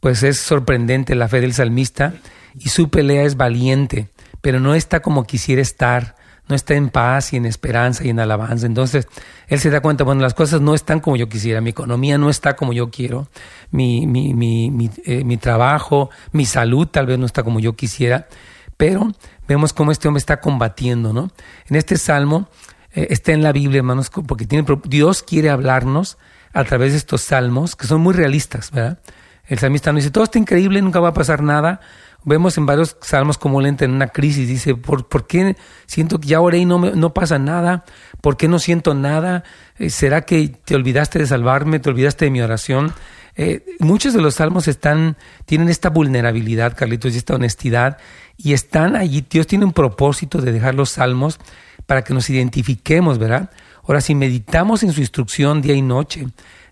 pues 0.00 0.22
es 0.22 0.38
sorprendente 0.38 1.14
la 1.14 1.28
fe 1.28 1.40
del 1.40 1.54
salmista 1.54 2.14
y 2.58 2.68
su 2.68 2.90
pelea 2.90 3.24
es 3.24 3.36
valiente, 3.36 4.08
pero 4.40 4.60
no 4.60 4.74
está 4.74 5.00
como 5.00 5.24
quisiera 5.24 5.62
estar 5.62 6.16
no 6.50 6.56
está 6.56 6.74
en 6.74 6.90
paz 6.90 7.32
y 7.32 7.36
en 7.36 7.46
esperanza 7.46 8.04
y 8.04 8.10
en 8.10 8.20
alabanza. 8.20 8.66
Entonces, 8.66 9.08
él 9.46 9.60
se 9.60 9.70
da 9.70 9.80
cuenta, 9.80 10.04
bueno, 10.04 10.20
las 10.20 10.34
cosas 10.34 10.60
no 10.60 10.74
están 10.74 11.00
como 11.00 11.16
yo 11.16 11.28
quisiera, 11.28 11.60
mi 11.60 11.70
economía 11.70 12.18
no 12.18 12.28
está 12.28 12.56
como 12.56 12.72
yo 12.72 12.90
quiero, 12.90 13.28
mi, 13.70 14.06
mi, 14.06 14.34
mi, 14.34 14.70
mi, 14.70 14.90
eh, 15.06 15.36
trabajo, 15.38 16.10
mi 16.32 16.44
salud 16.44 16.88
tal 16.88 17.06
vez 17.06 17.18
no 17.18 17.26
está 17.26 17.42
como 17.42 17.60
yo 17.60 17.74
quisiera, 17.74 18.28
pero 18.76 19.12
vemos 19.48 19.72
cómo 19.72 19.92
este 19.92 20.08
hombre 20.08 20.18
está 20.18 20.40
combatiendo, 20.40 21.12
¿no? 21.12 21.30
En 21.68 21.76
este 21.76 21.96
salmo 21.96 22.48
eh, 22.92 23.06
está 23.10 23.32
en 23.32 23.42
la 23.42 23.52
Biblia, 23.52 23.78
hermanos, 23.78 24.10
porque 24.10 24.46
tiene, 24.46 24.66
Dios 24.84 25.22
quiere 25.22 25.50
hablarnos 25.50 26.18
a 26.52 26.64
través 26.64 26.92
de 26.92 26.98
estos 26.98 27.22
salmos 27.22 27.76
que 27.76 27.86
son 27.86 28.00
muy 28.00 28.12
realistas, 28.12 28.70
¿verdad? 28.72 28.98
El 29.46 29.58
salmista 29.58 29.92
no 29.92 29.96
dice, 29.96 30.10
todo 30.10 30.24
está 30.24 30.38
increíble, 30.38 30.82
nunca 30.82 31.00
va 31.00 31.08
a 31.08 31.14
pasar 31.14 31.42
nada, 31.42 31.80
Vemos 32.24 32.58
en 32.58 32.66
varios 32.66 32.96
salmos 33.00 33.38
como 33.38 33.60
él 33.60 33.66
entra 33.66 33.86
en 33.86 33.92
una 33.92 34.08
crisis, 34.08 34.46
dice, 34.46 34.74
¿por, 34.74 35.08
¿por 35.08 35.26
qué 35.26 35.56
siento 35.86 36.20
que 36.20 36.28
ya 36.28 36.40
oré 36.40 36.58
y 36.58 36.64
no, 36.66 36.78
me, 36.78 36.92
no 36.92 37.14
pasa 37.14 37.38
nada? 37.38 37.84
¿Por 38.20 38.36
qué 38.36 38.46
no 38.46 38.58
siento 38.58 38.94
nada? 38.94 39.44
Eh, 39.78 39.90
¿Será 39.90 40.22
que 40.22 40.48
te 40.48 40.74
olvidaste 40.74 41.18
de 41.18 41.26
salvarme? 41.26 41.78
¿Te 41.78 41.88
olvidaste 41.88 42.26
de 42.26 42.30
mi 42.30 42.42
oración? 42.42 42.92
Eh, 43.36 43.64
muchos 43.78 44.12
de 44.12 44.20
los 44.20 44.34
salmos 44.34 44.68
están, 44.68 45.16
tienen 45.46 45.70
esta 45.70 45.88
vulnerabilidad, 45.88 46.76
Carlitos, 46.76 47.14
y 47.14 47.18
esta 47.18 47.36
honestidad, 47.36 47.96
y 48.36 48.52
están 48.52 48.96
allí. 48.96 49.24
Dios 49.28 49.46
tiene 49.46 49.64
un 49.64 49.72
propósito 49.72 50.42
de 50.42 50.52
dejar 50.52 50.74
los 50.74 50.90
salmos 50.90 51.38
para 51.86 52.02
que 52.02 52.12
nos 52.12 52.28
identifiquemos, 52.28 53.18
¿verdad? 53.18 53.50
Ahora, 53.82 54.02
si 54.02 54.14
meditamos 54.14 54.82
en 54.82 54.92
su 54.92 55.00
instrucción 55.00 55.62
día 55.62 55.74
y 55.74 55.82
noche, 55.82 56.26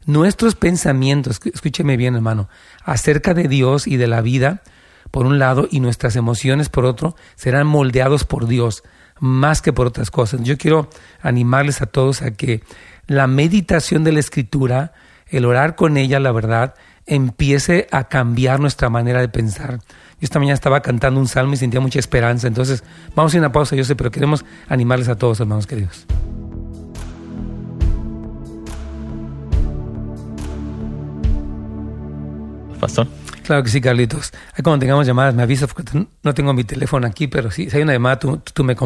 nuestros 0.05 0.55
pensamientos, 0.55 1.41
escúcheme 1.43 1.97
bien, 1.97 2.15
hermano, 2.15 2.49
acerca 2.85 3.35
de 3.35 3.49
Dios 3.49 3.87
y 3.87 3.97
de 3.97 4.06
la 4.06 4.21
vida, 4.21 4.62
por 5.10 5.26
un 5.26 5.38
lado 5.38 5.69
y 5.70 5.81
nuestras 5.81 6.16
emociones 6.16 6.69
por 6.69 6.84
otro 6.84 7.16
serán 7.37 7.66
moldeados 7.66 8.25
por 8.25 8.46
Dios 8.46 8.82
más 9.20 9.62
que 9.62 9.72
por 9.72 9.87
otras 9.87 10.10
cosas. 10.10 10.43
Yo 10.43 10.56
quiero 10.56 10.88
animarles 11.20 11.82
a 11.82 11.87
todos 11.87 12.22
a 12.22 12.32
que 12.32 12.62
la 13.06 13.27
meditación 13.27 14.05
de 14.05 14.12
la 14.12 14.20
escritura, 14.20 14.93
el 15.29 15.44
orar 15.44 15.74
con 15.74 15.96
ella, 15.96 16.20
la 16.20 16.32
verdad, 16.32 16.74
empiece 17.06 17.88
a 17.91 18.05
cambiar 18.05 18.60
nuestra 18.60 18.91
manera 18.91 19.20
de 19.20 19.29
pensar. 19.29 19.79
Yo 19.79 20.24
esta 20.24 20.38
mañana 20.38 20.55
estaba 20.55 20.82
cantando 20.82 21.19
un 21.19 21.29
salmo 21.29 21.55
y 21.55 21.56
sentía 21.56 21.81
mucha 21.81 21.98
esperanza. 21.98 22.46
Entonces, 22.46 22.84
vamos 23.15 23.34
a 23.34 23.38
una 23.38 23.53
pausa, 23.53 23.77
yo 23.77 23.84
sé, 23.84 23.96
pero 23.96 24.10
queremos 24.10 24.44
animarles 24.69 25.08
a 25.08 25.17
todos, 25.17 25.41
hermanos 25.41 25.67
queridos. 25.67 26.06
Pastor. 32.79 33.08
Claro 33.48 33.62
que 33.62 33.70
sí, 33.70 33.81
Carlitos. 33.81 34.34
Ahí 34.52 34.62
cuando 34.62 34.81
tengamos 34.81 35.06
llamadas 35.06 35.34
me 35.34 35.43
avisas 35.43 35.72
porque 35.72 36.06
no 36.22 36.34
tengo 36.34 36.52
mi 36.52 36.64
teléfono 36.64 37.06
aquí, 37.06 37.28
pero 37.28 37.50
sí, 37.50 37.70
si 37.70 37.78
hay 37.78 37.82
una 37.82 37.94
llamada, 37.94 38.19
tú, 38.19 38.43
tú 38.52 38.62
me, 38.62 38.76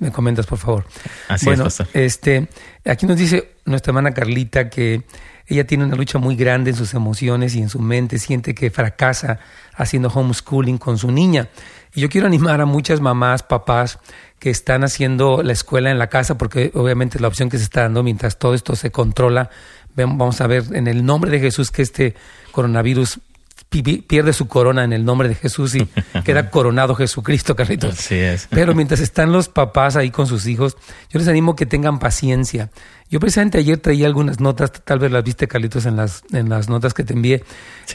me 0.00 0.10
comentas, 0.10 0.46
por 0.46 0.58
favor. 0.58 0.84
Así 1.28 1.46
bueno, 1.46 1.68
es, 1.68 1.80
este, 1.92 2.48
aquí 2.84 3.06
nos 3.06 3.16
dice 3.16 3.52
nuestra 3.66 3.92
hermana 3.92 4.10
Carlita 4.10 4.68
que 4.68 5.04
ella 5.46 5.64
tiene 5.64 5.84
una 5.84 5.94
lucha 5.94 6.18
muy 6.18 6.34
grande 6.34 6.70
en 6.70 6.76
sus 6.76 6.92
emociones 6.92 7.54
y 7.54 7.60
en 7.60 7.68
su 7.68 7.78
mente, 7.78 8.18
siente 8.18 8.52
que 8.52 8.72
fracasa 8.72 9.38
haciendo 9.76 10.08
homeschooling 10.08 10.78
con 10.78 10.98
su 10.98 11.12
niña. 11.12 11.48
Y 11.94 12.00
yo 12.00 12.08
quiero 12.08 12.26
animar 12.26 12.60
a 12.60 12.66
muchas 12.66 13.00
mamás, 13.00 13.44
papás 13.44 14.00
que 14.40 14.50
están 14.50 14.82
haciendo 14.82 15.44
la 15.44 15.52
escuela 15.52 15.88
en 15.88 16.00
la 16.00 16.08
casa, 16.08 16.36
porque 16.36 16.72
obviamente 16.74 17.18
es 17.18 17.20
la 17.20 17.28
opción 17.28 17.48
que 17.48 17.58
se 17.58 17.62
está 17.62 17.82
dando 17.82 18.02
mientras 18.02 18.40
todo 18.40 18.54
esto 18.54 18.74
se 18.74 18.90
controla. 18.90 19.50
Vamos 19.94 20.40
a 20.40 20.48
ver 20.48 20.64
en 20.72 20.88
el 20.88 21.04
nombre 21.04 21.30
de 21.30 21.38
Jesús 21.38 21.70
que 21.70 21.82
este 21.82 22.16
coronavirus 22.50 23.20
pierde 23.70 24.32
su 24.32 24.48
corona 24.48 24.82
en 24.82 24.92
el 24.92 25.04
nombre 25.04 25.28
de 25.28 25.36
Jesús 25.36 25.76
y 25.76 25.86
queda 26.24 26.50
coronado 26.50 26.96
Jesucristo, 26.96 27.54
Carlitos. 27.54 27.98
Así 27.98 28.16
es. 28.16 28.48
Pero 28.50 28.74
mientras 28.74 29.00
están 29.00 29.30
los 29.30 29.48
papás 29.48 29.94
ahí 29.96 30.10
con 30.10 30.26
sus 30.26 30.46
hijos, 30.46 30.76
yo 31.08 31.20
les 31.20 31.28
animo 31.28 31.54
que 31.54 31.66
tengan 31.66 32.00
paciencia. 32.00 32.70
Yo 33.08 33.18
precisamente 33.20 33.58
ayer 33.58 33.78
traía 33.78 34.06
algunas 34.06 34.40
notas, 34.40 34.72
tal 34.72 34.98
vez 34.98 35.10
las 35.10 35.22
viste, 35.22 35.48
Carlitos, 35.48 35.86
en 35.86 35.96
las, 35.96 36.22
en 36.32 36.48
las 36.48 36.68
notas 36.68 36.94
que 36.94 37.04
te 37.04 37.12
envié, 37.12 37.44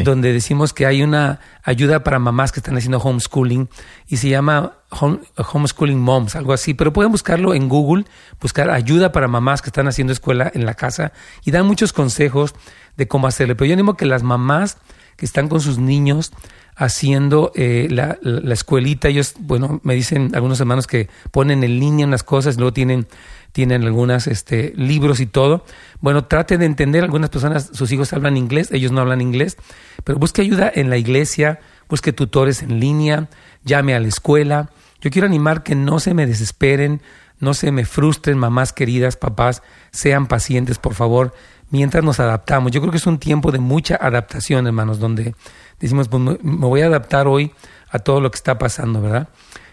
donde 0.04 0.34
decimos 0.34 0.74
que 0.74 0.86
hay 0.86 1.04
una 1.04 1.40
ayuda 1.64 2.04
para 2.04 2.20
mamás 2.20 2.52
que 2.52 2.60
están 2.60 2.78
haciendo 2.78 3.00
homeschooling 3.00 3.70
y 4.08 4.18
se 4.18 4.30
llama 4.30 4.74
Homeschooling 4.92 6.00
Moms, 6.00 6.36
algo 6.36 6.54
así. 6.54 6.74
Pero 6.74 6.94
pueden 6.94 7.12
buscarlo 7.12 7.54
en 7.54 7.70
Google, 7.70 8.06
buscar 8.42 8.70
ayuda 8.70 9.12
para 9.12 9.28
mamás 9.28 9.62
que 9.62 9.70
están 9.70 9.88
haciendo 9.88 10.14
escuela 10.14 10.52
en 10.54 10.66
la 10.66 10.74
casa 10.74 11.12
y 11.44 11.52
dan 11.52 11.66
muchos 11.66 11.94
consejos 11.94 12.54
de 12.98 13.08
cómo 13.08 13.28
hacerle. 13.28 13.56
Pero 13.56 13.68
yo 13.68 13.74
animo 13.74 13.96
que 13.96 14.06
las 14.06 14.24
mamás 14.24 14.78
que 15.16 15.26
están 15.26 15.48
con 15.48 15.62
sus 15.62 15.78
niños 15.78 16.32
haciendo 16.76 17.52
eh, 17.56 17.88
la, 17.90 18.18
la, 18.22 18.54
escuelita. 18.54 19.08
Ellos, 19.08 19.36
bueno, 19.40 19.80
me 19.84 19.96
dicen 19.96 20.32
algunos 20.36 20.60
hermanos 20.60 20.88
que 20.88 21.10
ponen 21.32 21.64
en 21.64 21.80
línea 21.80 22.06
unas 22.06 22.24
cosas, 22.24 22.58
luego 22.58 22.74
tienen, 22.74 23.08
tienen 23.54 23.84
algunos 23.84 24.28
este, 24.28 24.74
libros 24.76 25.22
y 25.22 25.26
todo. 25.26 25.64
Bueno, 26.02 26.26
trate 26.26 26.58
de 26.58 26.66
entender, 26.66 27.04
algunas 27.04 27.30
personas, 27.30 27.70
sus 27.74 27.92
hijos 27.92 28.12
hablan 28.12 28.36
inglés, 28.36 28.70
ellos 28.72 28.92
no 28.92 29.02
hablan 29.02 29.22
inglés, 29.22 29.58
pero 30.04 30.20
busque 30.20 30.42
ayuda 30.42 30.70
en 30.74 30.90
la 30.90 30.98
iglesia, 30.98 31.60
busque 31.88 32.12
tutores 32.12 32.62
en 32.62 32.80
línea, 32.80 33.30
llame 33.64 33.96
a 33.96 34.00
la 34.00 34.08
escuela. 34.08 34.70
Yo 35.00 35.12
quiero 35.12 35.28
animar 35.28 35.64
que 35.64 35.76
no 35.76 36.00
se 36.00 36.14
me 36.14 36.28
desesperen, 36.28 37.02
no 37.40 37.54
se 37.54 37.72
me 37.72 37.86
frustren, 37.86 38.38
mamás 38.38 38.74
queridas, 38.74 39.16
papás, 39.16 39.62
sean 39.92 40.28
pacientes, 40.28 40.78
por 40.78 40.94
favor 40.94 41.34
mientras 41.76 42.06
nos 42.06 42.22
adaptamos. 42.22 42.72
Yo 42.72 42.80
creo 42.80 42.92
que 42.92 42.98
es 42.98 43.06
un 43.06 43.20
tiempo 43.20 43.52
de 43.52 43.60
mucha 43.60 43.96
adaptación, 43.96 44.66
hermanos, 44.66 44.98
donde 44.98 45.36
decimos, 45.78 46.08
pues 46.08 46.24
me 46.42 46.66
voy 46.68 46.82
a 46.82 46.86
adaptar 46.86 47.28
hoy 47.28 47.52
a 47.90 48.00
todo 48.00 48.22
lo 48.22 48.32
que 48.32 48.38
está 48.38 48.58
pasando, 48.58 49.02
¿verdad? 49.02 49.28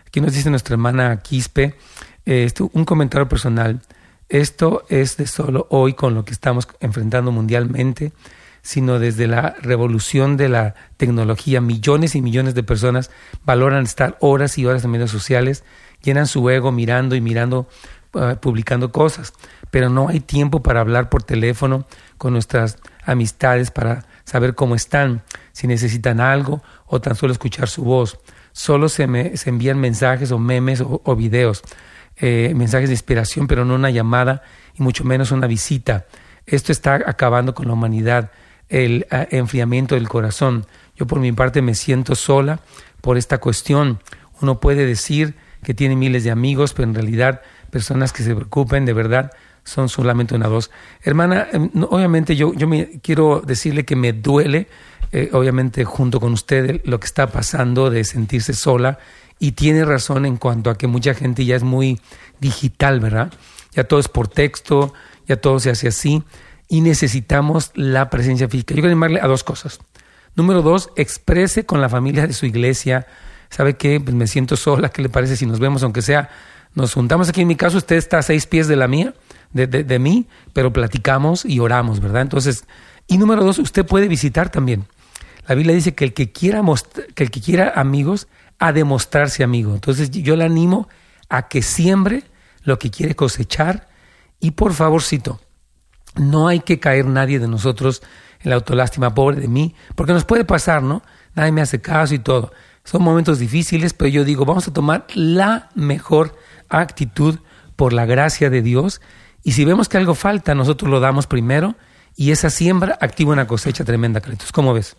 Aquí 0.05 0.21
nos 0.21 0.33
dice 0.33 0.51
nuestra 0.51 0.75
hermana 0.75 1.21
Quispe, 1.21 1.77
eh, 2.27 2.43
esto, 2.45 2.71
un 2.73 2.85
comentario 2.85 3.29
personal. 3.29 3.81
Esto 4.29 4.85
es 4.89 5.17
de 5.17 5.29
solo 5.29 5.69
hoy 5.71 5.93
con 5.93 6.15
lo 6.15 6.25
que 6.25 6.33
estamos 6.33 6.67
enfrentando 6.81 7.31
mundialmente, 7.31 8.13
sino 8.63 8.99
desde 8.99 9.29
la 9.29 9.55
revolución 9.63 10.37
de 10.37 10.49
la 10.49 10.75
tecnología. 10.97 11.61
Millones 11.61 12.17
y 12.17 12.21
millones 12.21 12.55
de 12.55 12.65
personas 12.65 13.13
valoran 13.45 13.85
estar 13.85 14.17
horas 14.19 14.59
y 14.59 14.67
horas 14.67 14.85
en 14.85 14.91
medios 14.91 15.13
sociales, 15.13 15.63
llenan 16.03 16.27
su 16.27 16.51
ego 16.51 16.73
mirando 16.73 17.15
y 17.15 17.21
mirando, 17.21 17.69
uh, 18.15 18.35
publicando 18.41 18.91
cosas 18.91 19.35
pero 19.73 19.89
no 19.89 20.11
hay 20.11 20.21
tiempo 20.21 20.63
para 20.63 20.81
hablar 20.81 21.09
por 21.09 21.23
teléfono 21.23 21.87
con 22.19 22.35
nuestras 22.35 22.77
amistades 23.07 23.71
para 23.71 24.05
saber 24.25 24.55
cómo 24.55 24.75
están, 24.75 25.23
si 25.53 25.67
necesitan 25.67 26.21
algo 26.21 26.63
o 26.85 27.01
tan 27.01 27.17
solo 27.17 27.33
escuchar 27.33 27.71
su 27.71 27.83
voz. 27.83 28.19
Solo 28.53 28.91
se, 28.91 29.07
me, 29.07 29.35
se 29.39 29.49
envían 29.49 29.81
mensajes 29.81 30.31
o 30.31 30.39
memes 30.39 30.85
o, 30.87 31.17
videos, 31.17 31.63
eh, 32.19 32.53
mensajes 32.55 32.91
de 32.91 32.95
inspiración, 32.95 33.47
pero 33.47 33.65
no 33.65 33.75
una 33.75 33.89
llamada 33.89 34.43
y 34.75 34.83
mucho 34.83 35.05
menos 35.05 35.33
una 35.33 35.47
visita. 35.47 36.05
Esto 36.45 36.71
está 36.71 36.97
acabando 37.07 37.55
con 37.55 37.67
la 37.67 37.73
humanidad, 37.73 38.31
el 38.69 39.07
uh, 39.11 39.25
enfriamiento 39.35 39.95
del 39.95 40.07
corazón. 40.07 40.67
Yo 40.97 41.07
por 41.07 41.19
mi 41.19 41.33
parte 41.33 41.63
me 41.63 41.75
siento 41.75 42.15
sola 42.15 42.61
por 43.01 43.17
esta 43.17 43.39
cuestión. 43.39 44.01
Uno 44.43 44.61
puede 44.61 44.85
decir 44.85 45.35
que 45.63 45.73
tiene 45.73 45.97
miles 45.97 46.25
de 46.25 46.31
amigos, 46.31 46.75
pero 46.75 46.89
en 46.89 46.95
realidad 46.95 47.41
personas 47.71 48.13
que 48.13 48.23
se 48.23 48.35
preocupen 48.35 48.85
de 48.85 48.93
verdad 48.93 49.33
son 49.65 49.89
solamente 49.89 50.35
una 50.35 50.49
dos. 50.49 50.71
Hermana, 51.03 51.49
em, 51.53 51.71
obviamente 51.89 52.37
yo, 52.37 52.53
yo 52.55 52.67
me 52.67 53.01
quiero 53.03 53.43
decirle 53.45 53.85
que 53.85 53.97
me 53.97 54.13
duele, 54.13 54.69
eh, 55.13 55.31
obviamente 55.33 55.85
junto 55.85 56.21
con 56.21 56.33
usted, 56.33 56.81
lo 56.85 56.99
que 56.99 57.07
está 57.07 57.29
pasando 57.29 57.91
de 57.91 58.05
sentirse 58.05 58.55
sola 58.55 58.99
y 59.39 59.53
tiene 59.53 59.85
razón 59.85 60.27
en 60.27 60.37
cuanto 60.37 60.71
a 60.71 60.79
que 60.79 60.87
mucha 60.87 61.15
gente 61.15 61.45
ya 61.45 61.57
es 61.57 61.63
muy 61.63 62.01
digital, 62.41 63.01
¿verdad? 63.01 63.33
Ya 63.73 63.85
todo 63.85 64.01
es 64.01 64.09
por 64.09 64.29
texto, 64.29 64.95
ya 65.27 65.37
todo 65.37 65.59
se 65.59 65.71
hace 65.71 65.89
así 65.89 66.23
y 66.69 66.81
necesitamos 66.81 67.71
la 67.75 68.09
presencia 68.09 68.49
física. 68.49 68.75
Yo 68.75 68.77
quiero 68.77 68.89
animarle 68.89 69.21
a 69.21 69.27
dos 69.27 69.45
cosas. 69.45 69.81
Número 70.35 70.63
dos, 70.63 70.91
exprese 70.97 71.67
con 71.67 71.81
la 71.81 71.89
familia 71.89 72.27
de 72.27 72.33
su 72.33 72.47
iglesia. 72.47 73.07
¿Sabe 73.51 73.77
qué? 73.77 74.01
Pues 74.01 74.15
me 74.15 74.27
siento 74.27 74.57
sola. 74.57 74.89
¿Qué 74.89 75.03
le 75.03 75.11
parece 75.11 75.37
si 75.37 75.45
nos 75.45 75.59
vemos, 75.59 75.83
aunque 75.83 76.01
sea, 76.01 76.31
nos 76.75 76.95
juntamos 76.95 77.29
aquí 77.29 77.43
en 77.43 77.49
mi 77.49 77.57
caso, 77.57 77.77
usted 77.77 77.97
está 77.97 78.19
a 78.19 78.23
seis 78.23 78.47
pies 78.47 78.69
de 78.69 78.77
la 78.77 78.89
mía? 78.89 79.13
De, 79.53 79.67
de, 79.67 79.99
mí, 79.99 80.27
pero 80.53 80.73
platicamos 80.73 81.45
y 81.45 81.59
oramos, 81.61 82.01
¿verdad? 82.01 82.23
Entonces, 82.23 82.65
y 83.07 83.19
número 83.19 83.45
dos, 83.45 83.59
usted 83.59 83.85
puede 83.85 84.09
visitar 84.09 84.51
también. 84.51 84.87
La 85.47 85.55
Biblia 85.55 85.75
dice 85.75 85.95
que 85.95 86.05
el 86.05 86.15
que 86.15 86.33
quiera, 86.33 86.63
que 87.15 87.25
el 87.25 87.31
que 87.31 87.41
quiera 87.41 87.73
amigos, 87.75 88.29
ha 88.59 88.73
de 88.73 88.85
mostrarse 88.85 89.43
amigo. 89.43 89.75
Entonces 89.75 90.11
yo 90.11 90.37
le 90.37 90.45
animo 90.45 90.89
a 91.29 91.49
que 91.49 91.63
siembre 91.63 92.25
lo 92.63 92.79
que 92.79 92.91
quiere 92.91 93.17
cosechar 93.17 93.89
y 94.39 94.53
por 94.53 94.73
favorcito, 94.73 95.41
no 96.15 96.49
hay 96.49 96.61
que 96.61 96.79
caer 96.79 97.07
nadie 97.07 97.39
de 97.39 97.49
nosotros 97.49 98.03
en 98.41 98.51
la 98.51 98.57
autolástima, 98.57 99.15
pobre 99.15 99.41
de 99.41 99.49
mí, 99.49 99.75
porque 99.95 100.13
nos 100.13 100.25
puede 100.25 100.45
pasar, 100.45 100.83
¿no? 100.83 101.03
Nadie 101.35 101.53
me 101.53 101.61
hace 101.61 101.81
caso 101.81 102.15
y 102.15 102.19
todo. 102.19 102.53
Son 102.85 103.03
momentos 103.03 103.39
difíciles, 103.39 103.95
pero 103.95 104.09
yo 104.09 104.25
digo, 104.25 104.45
vamos 104.45 104.69
a 104.69 104.73
tomar 104.73 105.07
la 105.15 105.71
mejor 105.75 106.37
actitud 106.69 107.39
por 107.77 107.93
la 107.93 108.07
gracia 108.07 108.51
de 108.51 108.63
Dios 108.63 109.01
y 109.43 109.53
si 109.53 109.65
vemos 109.65 109.89
que 109.89 109.97
algo 109.97 110.15
falta, 110.15 110.55
nosotros 110.55 110.91
lo 110.91 111.01
damos 111.01 111.27
primero 111.27 111.77
y 112.17 112.31
esa 112.31 112.51
siembra 112.51 112.99
activa 113.01 113.33
una 113.33 113.47
cosecha 113.47 113.85
tremenda, 113.85 114.21
Cretos. 114.21 114.53
¿Cómo 114.53 114.75
ves? 114.75 114.97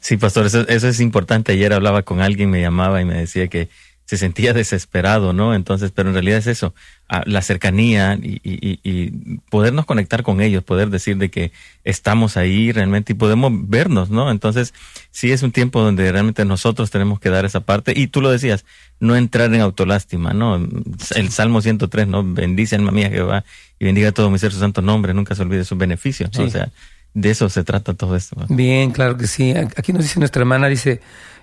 Sí, 0.00 0.16
pastor, 0.16 0.46
eso, 0.46 0.66
eso, 0.68 0.88
es 0.88 1.00
importante. 1.00 1.52
Ayer 1.52 1.72
hablaba 1.72 2.02
con 2.02 2.20
alguien, 2.20 2.50
me 2.50 2.60
llamaba 2.60 3.00
y 3.00 3.04
me 3.04 3.14
decía 3.14 3.48
que 3.48 3.68
se 4.06 4.16
sentía 4.16 4.52
desesperado, 4.52 5.32
¿no? 5.32 5.52
Entonces, 5.52 5.90
pero 5.90 6.08
en 6.08 6.14
realidad 6.14 6.38
es 6.38 6.46
eso, 6.46 6.74
la 7.24 7.42
cercanía 7.42 8.16
y, 8.20 8.40
y, 8.44 8.78
y, 8.82 9.10
podernos 9.50 9.84
conectar 9.84 10.22
con 10.22 10.40
ellos, 10.40 10.62
poder 10.62 10.90
decir 10.90 11.16
de 11.16 11.28
que 11.28 11.50
estamos 11.82 12.36
ahí 12.36 12.70
realmente 12.70 13.12
y 13.12 13.16
podemos 13.16 13.52
vernos, 13.68 14.08
¿no? 14.08 14.30
Entonces, 14.30 14.74
sí 15.10 15.32
es 15.32 15.42
un 15.42 15.50
tiempo 15.50 15.80
donde 15.80 16.10
realmente 16.12 16.44
nosotros 16.44 16.90
tenemos 16.92 17.18
que 17.18 17.30
dar 17.30 17.44
esa 17.44 17.60
parte 17.60 17.94
y 17.96 18.06
tú 18.06 18.20
lo 18.20 18.30
decías, 18.30 18.64
no 19.00 19.16
entrar 19.16 19.52
en 19.52 19.60
autolástima, 19.60 20.32
¿no? 20.32 20.56
El 21.16 21.30
Salmo 21.30 21.60
103, 21.60 22.06
¿no? 22.06 22.22
Bendice 22.22 22.76
alma 22.76 22.92
mía 22.92 23.10
Jehová 23.10 23.44
y 23.80 23.86
bendiga 23.86 24.10
a 24.10 24.12
todo 24.12 24.30
mi 24.30 24.38
ser 24.38 24.52
su 24.52 24.60
santo 24.60 24.82
nombre, 24.82 25.14
nunca 25.14 25.34
se 25.34 25.42
olvide 25.42 25.64
sus 25.64 25.78
beneficios, 25.78 26.30
¿no? 26.38 26.44
O 26.44 26.50
sea, 26.50 26.70
de 27.16 27.30
eso 27.30 27.48
se 27.48 27.64
trata 27.64 27.94
todo 27.94 28.14
esto. 28.14 28.36
Bien, 28.50 28.90
claro 28.90 29.16
que 29.16 29.26
sí. 29.26 29.54
Aquí 29.54 29.94
nos 29.94 30.02
dice 30.02 30.18
nuestra 30.18 30.42
hermana, 30.42 30.68
dice, 30.68 31.00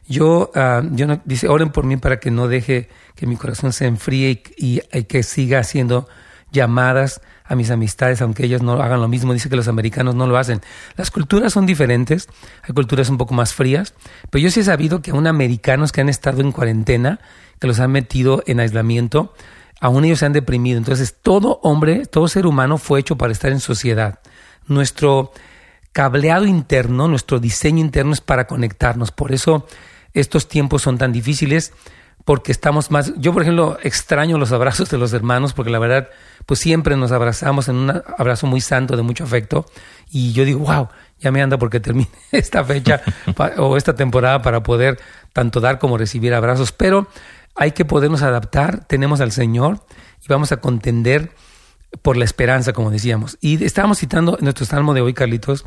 yo, 0.08 0.52
uh, 0.54 0.96
yo 0.96 1.08
no, 1.08 1.20
dice, 1.26 1.48
oren 1.48 1.72
por 1.72 1.84
mí 1.84 1.98
para 1.98 2.20
que 2.20 2.30
no 2.30 2.48
deje 2.48 2.90
que 3.16 3.26
mi 3.26 3.38
corazón 3.38 3.74
se 3.74 3.88
enfríe 3.88 4.44
y, 4.56 4.82
y, 4.92 5.04
que 5.06 5.24
siga 5.24 5.58
haciendo 5.58 6.08
llamadas 6.52 7.22
a 7.44 7.56
mis 7.56 7.72
amistades, 7.72 8.22
aunque 8.22 8.46
ellas 8.46 8.62
no 8.62 8.74
hagan 8.74 9.02
lo 9.02 9.08
mismo. 9.08 9.34
Dice 9.34 9.50
que 9.50 9.56
los 9.56 9.68
americanos 9.68 10.14
no 10.14 10.28
lo 10.28 10.38
hacen. 10.38 10.62
Las 10.96 11.10
culturas 11.10 11.52
son 11.54 11.66
diferentes, 11.66 12.30
hay 12.62 12.76
culturas 12.76 13.10
un 13.10 13.18
poco 13.18 13.34
más 13.34 13.56
frías, 13.56 13.96
pero 14.30 14.44
yo 14.44 14.52
sí 14.52 14.60
he 14.60 14.64
sabido 14.64 15.02
que 15.02 15.10
aún 15.10 15.26
americanos 15.26 15.92
que 15.92 16.02
han 16.02 16.10
estado 16.10 16.42
en 16.42 16.52
cuarentena, 16.52 17.20
que 17.60 17.66
los 17.66 17.80
han 17.80 17.92
metido 17.92 18.44
en 18.46 18.60
aislamiento, 18.60 19.34
aún 19.82 20.06
ellos 20.06 20.20
se 20.20 20.28
han 20.28 20.34
deprimido. 20.34 20.78
Entonces, 20.78 21.16
todo 21.20 21.60
hombre, 21.64 22.06
todo 22.06 22.28
ser 22.28 22.46
humano 22.46 22.78
fue 22.78 23.00
hecho 23.00 23.18
para 23.18 23.32
estar 23.32 23.52
en 23.52 23.60
sociedad. 23.60 24.20
Nuestro 24.68 25.34
cableado 25.94 26.46
interno, 26.46 27.08
nuestro 27.08 27.40
diseño 27.40 27.80
interno 27.80 28.14
es 28.14 28.22
para 28.22 28.48
conectarnos. 28.48 29.12
Por 29.12 29.32
eso 29.32 29.66
estos 30.14 30.48
tiempos 30.48 30.82
son 30.82 30.98
tan 30.98 31.14
difíciles 31.14 31.72
porque 32.26 32.52
estamos 32.52 32.90
más, 32.90 33.14
yo 33.18 33.34
por 33.34 33.42
ejemplo 33.42 33.78
extraño 33.84 34.38
los 34.38 34.52
abrazos 34.52 34.90
de 34.90 34.98
los 34.98 35.12
hermanos 35.12 35.54
porque 35.54 35.72
la 35.72 35.80
verdad 35.80 36.10
pues 36.46 36.60
siempre 36.60 36.96
nos 36.96 37.12
abrazamos 37.12 37.68
en 37.68 37.76
un 37.76 37.90
abrazo 38.18 38.48
muy 38.48 38.62
santo 38.62 38.96
de 38.96 39.04
mucho 39.04 39.26
afecto 39.26 39.66
y 40.10 40.32
yo 40.32 40.46
digo, 40.46 40.60
wow, 40.60 40.88
ya 41.20 41.32
me 41.32 41.42
anda 41.42 41.58
porque 41.58 41.80
termine 41.80 42.10
esta 42.32 42.64
fecha 42.64 43.02
o 43.58 43.78
esta 43.78 43.96
temporada 43.96 44.42
para 44.42 44.64
poder 44.64 45.00
tanto 45.34 45.60
dar 45.60 45.80
como 45.80 45.98
recibir 45.98 46.34
abrazos, 46.34 46.72
pero 46.72 47.08
hay 47.56 47.72
que 47.72 47.86
podernos 47.86 48.22
adaptar, 48.22 48.86
tenemos 48.86 49.20
al 49.20 49.32
Señor 49.32 49.86
y 50.22 50.28
vamos 50.28 50.52
a 50.52 50.58
contender 50.58 51.32
por 52.02 52.18
la 52.18 52.26
esperanza, 52.26 52.74
como 52.74 52.92
decíamos. 52.92 53.38
Y 53.42 53.64
estábamos 53.64 54.00
citando 54.00 54.38
nuestro 54.42 54.66
salmo 54.66 54.94
de 54.94 55.02
hoy, 55.02 55.14
Carlitos, 55.14 55.66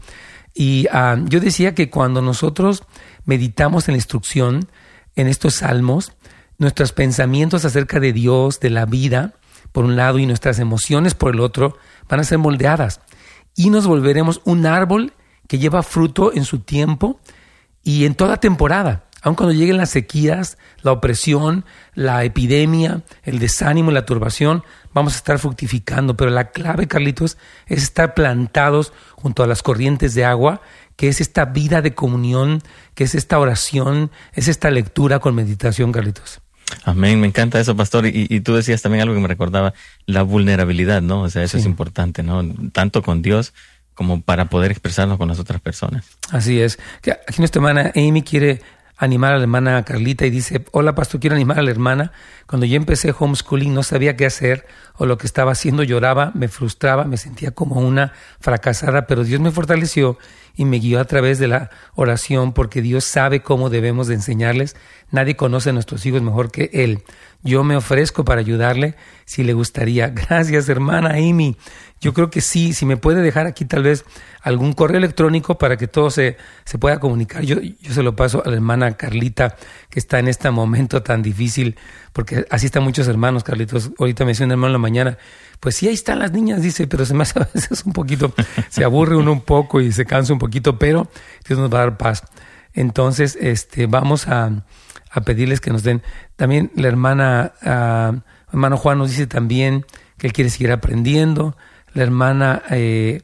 y 0.54 0.86
uh, 0.88 1.24
yo 1.26 1.40
decía 1.40 1.74
que 1.74 1.90
cuando 1.90 2.22
nosotros 2.22 2.82
meditamos 3.24 3.88
en 3.88 3.92
la 3.92 3.98
instrucción, 3.98 4.68
en 5.14 5.28
estos 5.28 5.56
salmos, 5.56 6.12
nuestros 6.58 6.92
pensamientos 6.92 7.64
acerca 7.64 8.00
de 8.00 8.12
Dios, 8.12 8.60
de 8.60 8.70
la 8.70 8.86
vida, 8.86 9.34
por 9.72 9.84
un 9.84 9.96
lado, 9.96 10.18
y 10.18 10.26
nuestras 10.26 10.58
emociones 10.58 11.14
por 11.14 11.34
el 11.34 11.40
otro, 11.40 11.76
van 12.08 12.20
a 12.20 12.24
ser 12.24 12.38
moldeadas. 12.38 13.00
Y 13.54 13.68
nos 13.68 13.86
volveremos 13.86 14.40
un 14.44 14.64
árbol 14.64 15.12
que 15.48 15.58
lleva 15.58 15.82
fruto 15.82 16.32
en 16.34 16.44
su 16.44 16.60
tiempo 16.60 17.20
y 17.82 18.06
en 18.06 18.14
toda 18.14 18.38
temporada. 18.38 19.05
Aun 19.26 19.34
cuando 19.34 19.52
lleguen 19.52 19.76
las 19.76 19.90
sequías, 19.90 20.56
la 20.82 20.92
opresión, 20.92 21.64
la 21.94 22.22
epidemia, 22.22 23.02
el 23.24 23.40
desánimo 23.40 23.90
y 23.90 23.94
la 23.94 24.06
turbación, 24.06 24.62
vamos 24.94 25.14
a 25.14 25.16
estar 25.16 25.40
fructificando. 25.40 26.16
Pero 26.16 26.30
la 26.30 26.52
clave, 26.52 26.86
Carlitos, 26.86 27.36
es 27.66 27.82
estar 27.82 28.14
plantados 28.14 28.92
junto 29.16 29.42
a 29.42 29.48
las 29.48 29.64
corrientes 29.64 30.14
de 30.14 30.24
agua 30.24 30.60
que 30.94 31.08
es 31.08 31.20
esta 31.20 31.46
vida 31.46 31.82
de 31.82 31.92
comunión, 31.92 32.62
que 32.94 33.02
es 33.02 33.16
esta 33.16 33.40
oración, 33.40 34.12
es 34.32 34.46
esta 34.46 34.70
lectura 34.70 35.18
con 35.18 35.34
meditación, 35.34 35.90
Carlitos. 35.90 36.40
Amén, 36.84 37.18
me 37.18 37.26
encanta 37.26 37.58
eso, 37.58 37.74
pastor. 37.74 38.06
Y, 38.06 38.40
tú 38.42 38.54
decías 38.54 38.80
también 38.80 39.02
algo 39.02 39.16
que 39.16 39.20
me 39.20 39.26
recordaba, 39.26 39.74
la 40.06 40.22
vulnerabilidad, 40.22 41.02
¿no? 41.02 41.22
O 41.22 41.30
sea, 41.30 41.42
eso 41.42 41.58
es 41.58 41.66
importante, 41.66 42.22
¿no? 42.22 42.44
Tanto 42.70 43.02
con 43.02 43.22
Dios 43.22 43.54
como 43.96 44.20
para 44.20 44.50
poder 44.50 44.70
expresarnos 44.70 45.16
con 45.18 45.26
las 45.26 45.40
otras 45.40 45.60
personas. 45.60 46.04
Así 46.30 46.60
es. 46.60 46.78
Aquí 46.98 47.38
nuestra 47.38 47.60
hermana 47.60 47.92
Amy 47.96 48.22
quiere 48.22 48.60
animar 48.96 49.34
a 49.34 49.36
la 49.36 49.42
hermana 49.42 49.84
Carlita 49.84 50.26
y 50.26 50.30
dice, 50.30 50.64
hola 50.72 50.94
pastor, 50.94 51.20
quiero 51.20 51.36
animar 51.36 51.58
a 51.58 51.62
la 51.62 51.70
hermana. 51.70 52.12
Cuando 52.46 52.66
yo 52.66 52.76
empecé 52.76 53.14
homeschooling 53.16 53.74
no 53.74 53.82
sabía 53.82 54.16
qué 54.16 54.26
hacer 54.26 54.66
o 54.96 55.06
lo 55.06 55.18
que 55.18 55.26
estaba 55.26 55.52
haciendo 55.52 55.82
lloraba, 55.82 56.32
me 56.34 56.48
frustraba, 56.48 57.04
me 57.04 57.16
sentía 57.16 57.50
como 57.50 57.80
una 57.80 58.12
fracasada, 58.40 59.06
pero 59.06 59.24
Dios 59.24 59.40
me 59.40 59.50
fortaleció 59.50 60.18
y 60.54 60.64
me 60.64 60.78
guió 60.78 61.00
a 61.00 61.04
través 61.04 61.38
de 61.38 61.48
la 61.48 61.70
oración 61.94 62.52
porque 62.52 62.80
Dios 62.80 63.04
sabe 63.04 63.42
cómo 63.42 63.68
debemos 63.68 64.06
de 64.06 64.14
enseñarles. 64.14 64.76
Nadie 65.10 65.36
conoce 65.36 65.70
a 65.70 65.72
nuestros 65.74 66.06
hijos 66.06 66.22
mejor 66.22 66.50
que 66.50 66.70
Él. 66.72 67.04
Yo 67.46 67.62
me 67.62 67.76
ofrezco 67.76 68.24
para 68.24 68.40
ayudarle 68.40 68.96
si 69.24 69.44
le 69.44 69.52
gustaría. 69.52 70.08
Gracias, 70.28 70.68
hermana 70.68 71.10
Amy. 71.10 71.56
Yo 72.00 72.12
creo 72.12 72.28
que 72.28 72.42
sí, 72.42 72.74
si 72.74 72.84
me 72.84 72.98
puede 72.98 73.22
dejar 73.22 73.46
aquí 73.46 73.64
tal 73.64 73.82
vez 73.82 74.04
algún 74.42 74.74
correo 74.74 74.98
electrónico 74.98 75.56
para 75.56 75.78
que 75.78 75.88
todo 75.88 76.10
se, 76.10 76.36
se 76.64 76.76
pueda 76.76 77.00
comunicar. 77.00 77.42
Yo, 77.42 77.60
yo 77.60 77.92
se 77.94 78.02
lo 78.02 78.14
paso 78.14 78.42
a 78.44 78.50
la 78.50 78.56
hermana 78.56 78.96
Carlita, 78.96 79.56
que 79.88 79.98
está 79.98 80.18
en 80.18 80.28
este 80.28 80.50
momento 80.50 81.02
tan 81.02 81.22
difícil, 81.22 81.76
porque 82.12 82.44
así 82.50 82.66
están 82.66 82.82
muchos 82.82 83.08
hermanos, 83.08 83.44
Carlitos. 83.44 83.92
Ahorita 83.98 84.24
me 84.24 84.32
decía 84.32 84.44
un 84.44 84.52
hermano 84.52 84.68
en 84.68 84.72
la 84.74 84.78
mañana, 84.78 85.18
pues 85.58 85.76
sí, 85.76 85.88
ahí 85.88 85.94
están 85.94 86.18
las 86.18 86.32
niñas, 86.32 86.60
dice, 86.60 86.86
pero 86.86 87.06
se 87.06 87.14
me 87.14 87.22
hace 87.22 87.40
a 87.40 87.48
veces 87.54 87.84
un 87.86 87.92
poquito, 87.92 88.34
se 88.68 88.84
aburre 88.84 89.16
uno 89.16 89.32
un 89.32 89.40
poco 89.40 89.80
y 89.80 89.90
se 89.92 90.04
cansa 90.04 90.32
un 90.32 90.38
poquito, 90.38 90.78
pero 90.78 91.08
Dios 91.48 91.58
nos 91.58 91.72
va 91.72 91.78
a 91.78 91.80
dar 91.82 91.96
paz. 91.96 92.24
Entonces, 92.74 93.38
este, 93.40 93.86
vamos 93.86 94.28
a, 94.28 94.64
a 95.16 95.22
pedirles 95.22 95.60
que 95.60 95.70
nos 95.70 95.82
den. 95.82 96.02
También 96.36 96.70
la 96.76 96.88
hermana, 96.88 97.54
uh, 97.62 98.20
hermano 98.52 98.76
Juan 98.76 98.98
nos 98.98 99.10
dice 99.10 99.26
también 99.26 99.86
que 100.18 100.26
él 100.26 100.34
quiere 100.34 100.50
seguir 100.50 100.70
aprendiendo. 100.70 101.56
La 101.94 102.02
hermana 102.02 102.62
eh, 102.70 103.22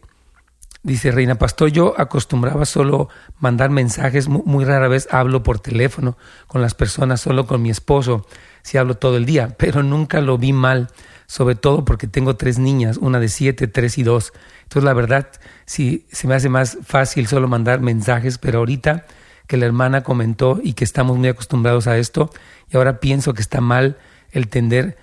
dice, 0.82 1.10
Reina 1.10 1.34
Pastor, 1.34 1.70
yo 1.70 1.94
acostumbraba 1.98 2.64
solo 2.64 3.10
mandar 3.38 3.68
mensajes, 3.68 4.26
muy, 4.28 4.64
rara 4.64 4.88
vez 4.88 5.06
hablo 5.10 5.42
por 5.42 5.60
teléfono 5.60 6.16
con 6.46 6.62
las 6.62 6.72
personas, 6.72 7.20
solo 7.20 7.46
con 7.46 7.60
mi 7.60 7.68
esposo, 7.68 8.26
si 8.62 8.78
hablo 8.78 8.94
todo 8.96 9.18
el 9.18 9.26
día, 9.26 9.54
pero 9.58 9.82
nunca 9.82 10.22
lo 10.22 10.38
vi 10.38 10.54
mal, 10.54 10.88
sobre 11.26 11.56
todo 11.56 11.84
porque 11.84 12.06
tengo 12.06 12.36
tres 12.36 12.58
niñas, 12.58 12.96
una 12.96 13.20
de 13.20 13.28
siete, 13.28 13.66
tres 13.66 13.98
y 13.98 14.02
dos. 14.02 14.32
Entonces 14.62 14.84
la 14.84 14.94
verdad, 14.94 15.28
sí, 15.66 16.06
se 16.10 16.26
me 16.26 16.36
hace 16.36 16.48
más 16.48 16.78
fácil 16.82 17.26
solo 17.26 17.48
mandar 17.48 17.82
mensajes, 17.82 18.38
pero 18.38 18.60
ahorita 18.60 19.04
que 19.52 19.58
la 19.58 19.66
hermana 19.66 20.02
comentó 20.02 20.60
y 20.62 20.72
que 20.72 20.82
estamos 20.82 21.18
muy 21.18 21.28
acostumbrados 21.28 21.86
a 21.86 21.98
esto, 21.98 22.30
y 22.70 22.78
ahora 22.78 23.00
pienso 23.00 23.34
que 23.34 23.42
está 23.42 23.60
mal 23.60 23.98
el 24.30 24.48
tender 24.48 24.96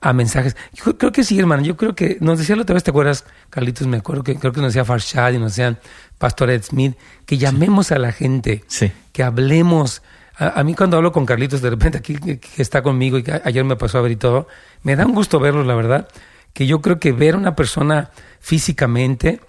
a 0.00 0.14
mensajes. 0.14 0.56
Yo 0.72 0.96
creo 0.96 1.12
que 1.12 1.22
sí, 1.22 1.38
hermano. 1.38 1.62
Yo 1.62 1.76
creo 1.76 1.94
que 1.94 2.16
nos 2.22 2.38
decía 2.38 2.56
la 2.56 2.62
otra 2.62 2.72
vez, 2.72 2.82
¿te 2.82 2.92
acuerdas, 2.92 3.26
Carlitos? 3.50 3.86
Me 3.86 3.98
acuerdo 3.98 4.24
que 4.24 4.36
creo 4.36 4.54
que 4.54 4.62
nos 4.62 4.72
decía 4.72 4.86
Farshad 4.86 5.34
y 5.34 5.38
nos 5.38 5.52
decían 5.52 5.78
Pastor 6.16 6.48
Ed 6.48 6.62
Smith, 6.62 6.96
que 7.26 7.36
llamemos 7.36 7.92
a 7.92 7.98
la 7.98 8.10
gente, 8.10 8.64
que 9.12 9.22
hablemos. 9.22 10.00
A, 10.38 10.64
mí 10.64 10.74
cuando 10.74 10.96
hablo 10.96 11.12
con 11.12 11.26
Carlitos, 11.26 11.60
de 11.60 11.68
repente 11.68 11.98
aquí 11.98 12.16
que, 12.16 12.40
está 12.56 12.82
conmigo 12.82 13.18
y 13.18 13.22
que 13.22 13.38
ayer 13.44 13.64
me 13.64 13.76
pasó 13.76 13.98
a 13.98 14.00
ver 14.00 14.12
y 14.12 14.16
todo, 14.16 14.48
me 14.82 14.96
da 14.96 15.04
un 15.04 15.12
gusto 15.12 15.40
verlo, 15.40 15.62
la 15.62 15.74
verdad. 15.74 16.08
Que 16.54 16.66
yo 16.66 16.80
creo 16.80 16.98
que 16.98 17.12
ver 17.12 17.34
a 17.34 17.36
una 17.36 17.54
persona 17.54 18.12
físicamente 18.40 19.40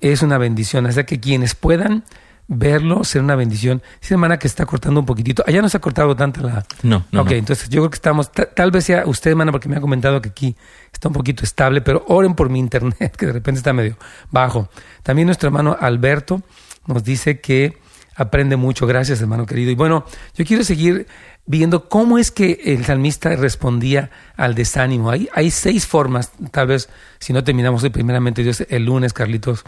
es 0.00 0.22
una 0.22 0.38
bendición. 0.38 0.86
Así 0.86 1.02
que 1.02 1.18
quienes 1.18 1.56
puedan 1.56 2.04
verlo 2.46 3.04
ser 3.04 3.22
una 3.22 3.36
bendición. 3.36 3.82
Dice 4.00 4.14
hermana 4.14 4.38
que 4.38 4.46
está 4.46 4.66
cortando 4.66 5.00
un 5.00 5.06
poquitito. 5.06 5.42
Allá 5.46 5.62
no 5.62 5.68
se 5.68 5.76
ha 5.76 5.80
cortado 5.80 6.14
tanto 6.14 6.42
la... 6.42 6.64
No, 6.82 7.04
no. 7.10 7.22
Ok, 7.22 7.32
entonces 7.32 7.68
yo 7.68 7.80
creo 7.80 7.90
que 7.90 7.96
estamos... 7.96 8.30
Tal 8.32 8.70
vez 8.70 8.84
sea 8.84 9.04
usted, 9.06 9.30
hermana, 9.30 9.52
porque 9.52 9.68
me 9.68 9.76
ha 9.76 9.80
comentado 9.80 10.20
que 10.20 10.28
aquí 10.30 10.56
está 10.92 11.08
un 11.08 11.14
poquito 11.14 11.44
estable, 11.44 11.80
pero 11.80 12.04
oren 12.08 12.34
por 12.34 12.50
mi 12.50 12.58
internet, 12.58 13.16
que 13.18 13.26
de 13.26 13.32
repente 13.32 13.58
está 13.58 13.72
medio 13.72 13.96
bajo. 14.30 14.68
También 15.02 15.26
nuestro 15.26 15.48
hermano 15.48 15.76
Alberto 15.78 16.42
nos 16.86 17.04
dice 17.04 17.40
que 17.40 17.78
aprende 18.16 18.56
mucho. 18.56 18.86
Gracias, 18.86 19.20
hermano 19.20 19.46
querido. 19.46 19.70
Y 19.70 19.74
bueno, 19.74 20.04
yo 20.34 20.44
quiero 20.44 20.64
seguir 20.64 21.06
viendo 21.46 21.88
cómo 21.88 22.18
es 22.18 22.30
que 22.30 22.60
el 22.64 22.84
salmista 22.84 23.34
respondía 23.36 24.10
al 24.36 24.54
desánimo. 24.54 25.10
Hay, 25.10 25.28
hay 25.34 25.50
seis 25.50 25.86
formas, 25.86 26.32
tal 26.50 26.68
vez, 26.68 26.88
si 27.18 27.32
no 27.32 27.44
terminamos 27.44 27.82
hoy, 27.82 27.90
primeramente 27.90 28.42
Dios, 28.42 28.64
el 28.68 28.84
lunes, 28.84 29.12
Carlitos, 29.12 29.64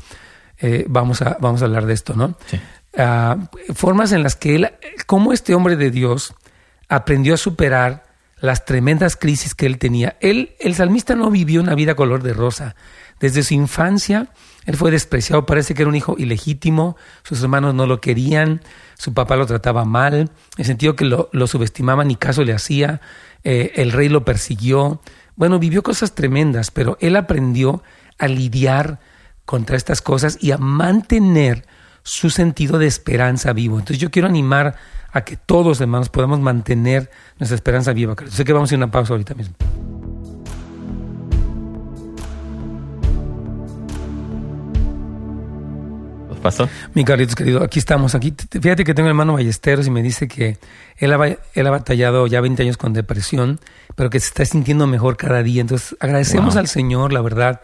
eh, 0.59 0.85
vamos, 0.89 1.23
a, 1.23 1.37
vamos 1.41 1.63
a 1.63 1.67
hablar 1.67 1.87
de 1.87 1.95
esto, 1.95 2.15
¿no? 2.15 2.37
Ah, 2.97 3.37
formas 3.75 4.13
en 4.13 4.23
las 4.23 4.37
que 4.37 4.57
él, 4.57 4.71
como 5.07 5.33
este 5.33 5.55
hombre 5.55 5.77
de 5.77 5.91
Dios, 5.91 6.35
aprendió 6.89 7.35
a 7.35 7.37
superar 7.37 8.07
las 8.41 8.65
tremendas 8.65 9.17
crisis 9.17 9.55
que 9.55 9.67
él 9.67 9.79
tenía. 9.79 10.17
Él, 10.21 10.55
el 10.61 10.75
salmista 10.75 11.15
no 11.15 11.31
vivió 11.31 11.61
una 11.61 11.75
vida 11.75 11.95
color 11.95 12.23
de 12.23 12.33
rosa. 12.33 12.77
Desde 13.19 13.43
su 13.43 13.55
infancia, 13.55 14.29
él 14.67 14.77
fue 14.77 14.91
despreciado, 14.91 15.47
parece 15.47 15.75
que 15.75 15.83
era 15.83 15.89
un 15.89 15.95
hijo 15.95 16.17
ilegítimo, 16.19 16.97
sus 17.23 17.43
hermanos 17.43 17.75
no 17.75 17.87
lo 17.87 18.01
querían, 18.01 18.61
su 18.99 19.15
papá 19.15 19.37
lo 19.37 19.47
trataba 19.47 19.85
mal, 19.85 20.15
en 20.15 20.31
el 20.59 20.65
sentido 20.65 20.97
que 20.97 21.07
lo, 21.07 21.31
lo 21.33 21.47
subestimaban 21.47 22.09
ni 22.09 22.17
caso 22.17 22.45
le 22.45 22.53
hacía, 22.53 23.01
eh, 23.43 23.73
el 23.77 23.93
rey 23.93 24.09
lo 24.09 24.25
persiguió. 24.25 25.01
Bueno, 25.35 25.59
vivió 25.59 25.83
cosas 25.83 26.15
tremendas, 26.15 26.71
pero 26.71 26.99
él 27.01 27.17
aprendió 27.17 27.83
a 28.19 28.29
lidiar 28.29 28.99
contra 29.47 29.77
estas 29.77 30.03
cosas 30.03 30.37
y 30.41 30.51
a 30.51 30.59
mantener 30.59 31.65
su 32.03 32.29
sentido 32.31 32.79
de 32.79 32.87
esperanza 32.87 33.53
vivo. 33.53 33.79
Entonces 33.79 33.99
yo 33.99 34.11
quiero 34.11 34.29
animar 34.29 34.77
a 35.13 35.23
que 35.23 35.37
todos, 35.37 35.81
hermanos, 35.81 36.11
podamos 36.11 36.41
mantener 36.41 37.11
nuestra 37.39 37.55
esperanza 37.55 37.93
viva. 37.95 38.15
Sé 38.29 38.45
que 38.45 38.53
vamos 38.53 38.71
a 38.71 38.75
ir 38.75 38.77
a 38.77 38.85
una 38.85 38.93
pausa 38.93 39.15
ahorita 39.15 39.35
mismo. 39.35 39.57
Pastor. 46.43 46.69
Mi 46.95 47.05
Carlitos 47.05 47.35
querido, 47.35 47.65
aquí 47.65 47.81
estamos. 47.81 48.15
Aquí, 48.15 48.33
fíjate 48.51 48.85
que 48.85 48.95
tengo 48.95 49.09
el 49.09 49.11
hermano 49.11 49.33
Ballesteros 49.33 49.87
y 49.89 49.91
me 49.91 50.01
dice 50.01 50.29
que 50.29 50.59
él 50.97 51.13
ha, 51.13 51.27
él 51.27 51.67
ha 51.67 51.71
batallado 51.71 52.29
ya 52.29 52.41
20 52.41 52.63
años 52.63 52.77
con 52.77 52.93
depresión, 52.93 53.59
pero 53.97 54.11
que 54.11 54.21
se 54.21 54.29
está 54.29 54.45
sintiendo 54.45 54.87
mejor 54.87 55.17
cada 55.17 55.43
día. 55.43 55.61
Entonces 55.61 55.97
agradecemos 55.99 56.55
al 56.55 56.69
Señor, 56.69 57.13
la 57.13 57.21
verdad, 57.21 57.63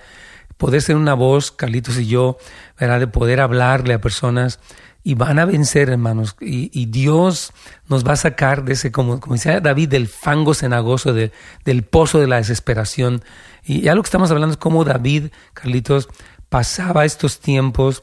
poder 0.56 0.82
ser 0.82 0.96
una 0.96 1.14
voz, 1.14 1.50
Carlitos 1.50 1.98
y 1.98 2.06
yo, 2.06 2.36
¿verdad? 2.78 3.00
de 3.00 3.06
poder 3.06 3.40
hablarle 3.40 3.94
a 3.94 4.00
personas 4.00 4.60
y 5.04 5.14
van 5.14 5.38
a 5.38 5.44
vencer, 5.44 5.88
hermanos. 5.88 6.36
Y, 6.40 6.86
Dios 6.86 7.52
nos 7.88 8.06
va 8.06 8.12
a 8.12 8.16
sacar 8.16 8.64
de 8.64 8.74
ese, 8.74 8.92
como, 8.92 9.18
decía 9.18 9.60
David, 9.60 9.88
del 9.88 10.06
fango 10.06 10.54
cenagoso, 10.54 11.12
del 11.12 11.82
pozo 11.82 12.20
de 12.20 12.28
la 12.28 12.36
desesperación. 12.36 13.22
Y 13.64 13.80
ya 13.82 13.94
lo 13.94 14.02
que 14.02 14.06
estamos 14.06 14.30
hablando 14.30 14.52
es 14.52 14.58
cómo 14.58 14.84
David, 14.84 15.30
Carlitos, 15.54 16.08
pasaba 16.48 17.04
estos 17.04 17.40
tiempos 17.40 18.02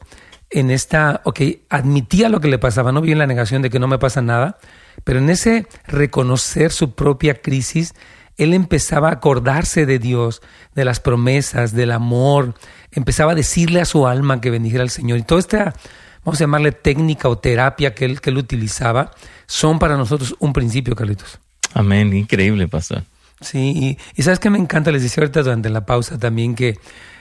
en 0.50 0.70
esta, 0.70 1.22
ok, 1.24 1.40
admitía 1.68 2.28
lo 2.28 2.40
que 2.40 2.48
le 2.48 2.58
pasaba, 2.58 2.92
no 2.92 3.00
vivía 3.00 3.12
en 3.12 3.20
la 3.20 3.26
negación 3.26 3.62
de 3.62 3.70
que 3.70 3.78
no 3.78 3.86
me 3.86 3.98
pasa 3.98 4.20
nada, 4.20 4.58
pero 5.04 5.20
en 5.20 5.30
ese 5.30 5.66
reconocer 5.86 6.72
su 6.72 6.94
propia 6.94 7.40
crisis, 7.40 7.94
él 8.42 8.54
empezaba 8.54 9.08
a 9.08 9.12
acordarse 9.12 9.86
de 9.86 9.98
Dios, 9.98 10.42
de 10.74 10.84
las 10.84 11.00
promesas, 11.00 11.72
del 11.74 11.92
amor, 11.92 12.54
empezaba 12.92 13.32
a 13.32 13.34
decirle 13.34 13.80
a 13.80 13.84
su 13.84 14.06
alma 14.06 14.40
que 14.40 14.50
bendijera 14.50 14.82
al 14.82 14.90
Señor. 14.90 15.18
Y 15.18 15.22
toda 15.22 15.40
esta, 15.40 15.74
vamos 16.24 16.40
a 16.40 16.44
llamarle 16.44 16.72
técnica 16.72 17.28
o 17.28 17.38
terapia 17.38 17.94
que 17.94 18.04
él, 18.04 18.20
que 18.20 18.30
él 18.30 18.38
utilizaba, 18.38 19.10
son 19.46 19.78
para 19.78 19.96
nosotros 19.96 20.34
un 20.38 20.52
principio, 20.52 20.94
Carlitos. 20.94 21.38
Amén, 21.74 22.16
increíble, 22.16 22.66
pastor. 22.68 23.04
Sí, 23.40 23.96
y, 24.16 24.22
sabes 24.22 24.38
que 24.38 24.50
me 24.50 24.58
encanta, 24.58 24.90
les 24.90 25.02
decía 25.02 25.22
ahorita 25.22 25.42
durante 25.42 25.70
la 25.70 25.86
pausa 25.86 26.18
también 26.18 26.54
que 26.54 26.78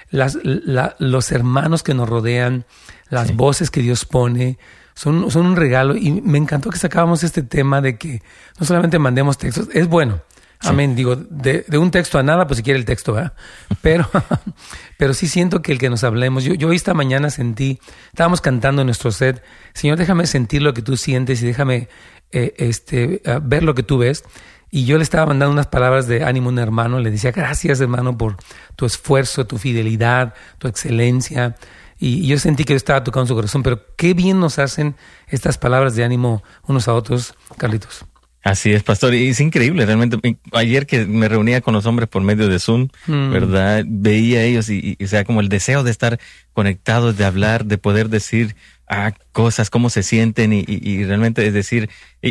las, 0.10 0.38
los 0.44 1.32
hermanos 1.32 1.84
que 1.84 1.94
nos 1.94 2.10
rodean, 2.10 2.66
las 3.10 3.36
voces 3.36 3.72
que 3.72 3.82
Dios 3.82 4.06
pone, 4.06 4.58
son, 4.96 5.32
son 5.32 5.46
un 5.46 5.56
regalo. 5.56 5.96
Y 5.96 6.22
me 6.22 6.38
encantó 6.38 6.70
que 6.72 6.78
sacábamos 6.78 7.24
este 7.24 7.42
tema 7.42 7.80
de 7.80 7.98
que 7.98 8.22
no 8.60 8.66
solamente 8.66 9.00
mandemos 9.00 9.38
textos, 9.38 9.70
es 9.74 9.88
bueno, 9.88 10.22
Amén. 10.62 10.96
Digo, 10.96 11.16
de, 11.16 11.66
un 11.78 11.90
texto 11.90 12.20
a 12.20 12.24
nada, 12.24 12.46
pues 12.46 12.58
si 12.58 12.64
quiere 12.64 12.80
el 12.80 12.86
texto, 12.86 13.14
¿verdad? 13.14 13.34
Pero, 13.82 14.10
pero 14.98 15.14
sí 15.14 15.28
siento 15.28 15.62
que 15.62 15.72
el 15.72 15.80
que 15.80 15.90
nos 15.90 16.04
hablemos. 16.04 16.44
Yo, 16.44 16.54
yo 16.54 16.72
esta 16.72 16.94
mañana 16.94 17.30
sentí, 17.30 17.80
estábamos 18.08 18.42
cantando 18.42 18.82
en 18.82 18.88
nuestro 18.88 19.12
set, 19.12 19.44
Señor, 19.74 19.98
déjame 19.98 20.28
sentir 20.28 20.62
lo 20.62 20.74
que 20.74 20.82
tú 20.82 20.98
sientes 20.98 21.42
y 21.42 21.46
déjame 21.46 21.88
eh, 22.32 22.54
este, 22.58 23.22
ver 23.42 23.64
lo 23.64 23.74
que 23.74 23.84
tú 23.84 24.00
ves. 24.00 24.24
Y 24.72 24.86
yo 24.86 24.98
le 24.98 25.04
estaba 25.04 25.26
mandando 25.26 25.52
unas 25.52 25.68
palabras 25.68 26.08
de 26.08 26.24
ánimo 26.24 26.50
a 26.50 26.52
un 26.54 26.60
hermano, 26.60 27.00
le 27.00 27.10
decía, 27.10 27.32
gracias 27.32 27.80
hermano 27.80 28.18
por 28.18 28.38
tu 28.76 28.86
esfuerzo, 28.86 29.48
tu 29.48 29.58
fidelidad, 29.58 30.36
tu 30.60 30.68
excelencia. 30.68 31.56
Y, 31.98 32.28
yo 32.28 32.38
sentí 32.38 32.64
que 32.64 32.74
yo 32.74 32.78
estaba 32.78 33.04
tocando 33.04 33.28
su 33.28 33.36
corazón, 33.36 33.64
pero 33.64 33.82
qué 33.96 34.14
bien 34.14 34.40
nos 34.40 34.60
hacen 34.60 34.96
estas 35.28 35.58
palabras 35.58 35.96
de 35.96 36.04
ánimo 36.04 36.44
unos 36.68 36.88
a 36.88 36.94
otros, 36.94 37.34
Carlitos. 37.58 38.06
Así 38.42 38.72
es, 38.72 38.84
pastor. 38.84 39.14
Y 39.14 39.30
es 39.30 39.40
increíble, 39.42 39.86
realmente. 39.86 40.38
Ayer 40.54 40.86
que 40.86 41.06
me 41.06 41.28
reunía 41.28 41.62
con 41.62 41.74
los 41.74 41.86
hombres 41.86 42.08
por 42.08 42.22
medio 42.22 42.48
de 42.48 42.60
Zoom, 42.60 42.88
mm. 43.08 43.32
¿verdad? 43.32 43.84
Veía 43.88 44.40
a 44.40 44.44
ellos 44.44 44.70
y, 44.70 44.96
y, 44.98 45.04
o 45.04 45.08
sea, 45.08 45.26
como 45.26 45.42
el 45.42 45.50
deseo 45.50 45.84
de 45.84 45.92
estar 45.92 46.20
conectados, 46.54 47.18
de 47.18 47.26
hablar, 47.26 47.66
de 47.66 47.78
poder 47.78 48.10
decir 48.10 48.56
a 48.88 49.14
cosas, 49.32 49.70
cómo 49.70 49.90
se 49.90 50.04
sienten 50.04 50.52
y, 50.52 50.66
y, 50.68 51.04
realmente 51.04 51.46
es 51.46 51.54
decir, 51.54 51.90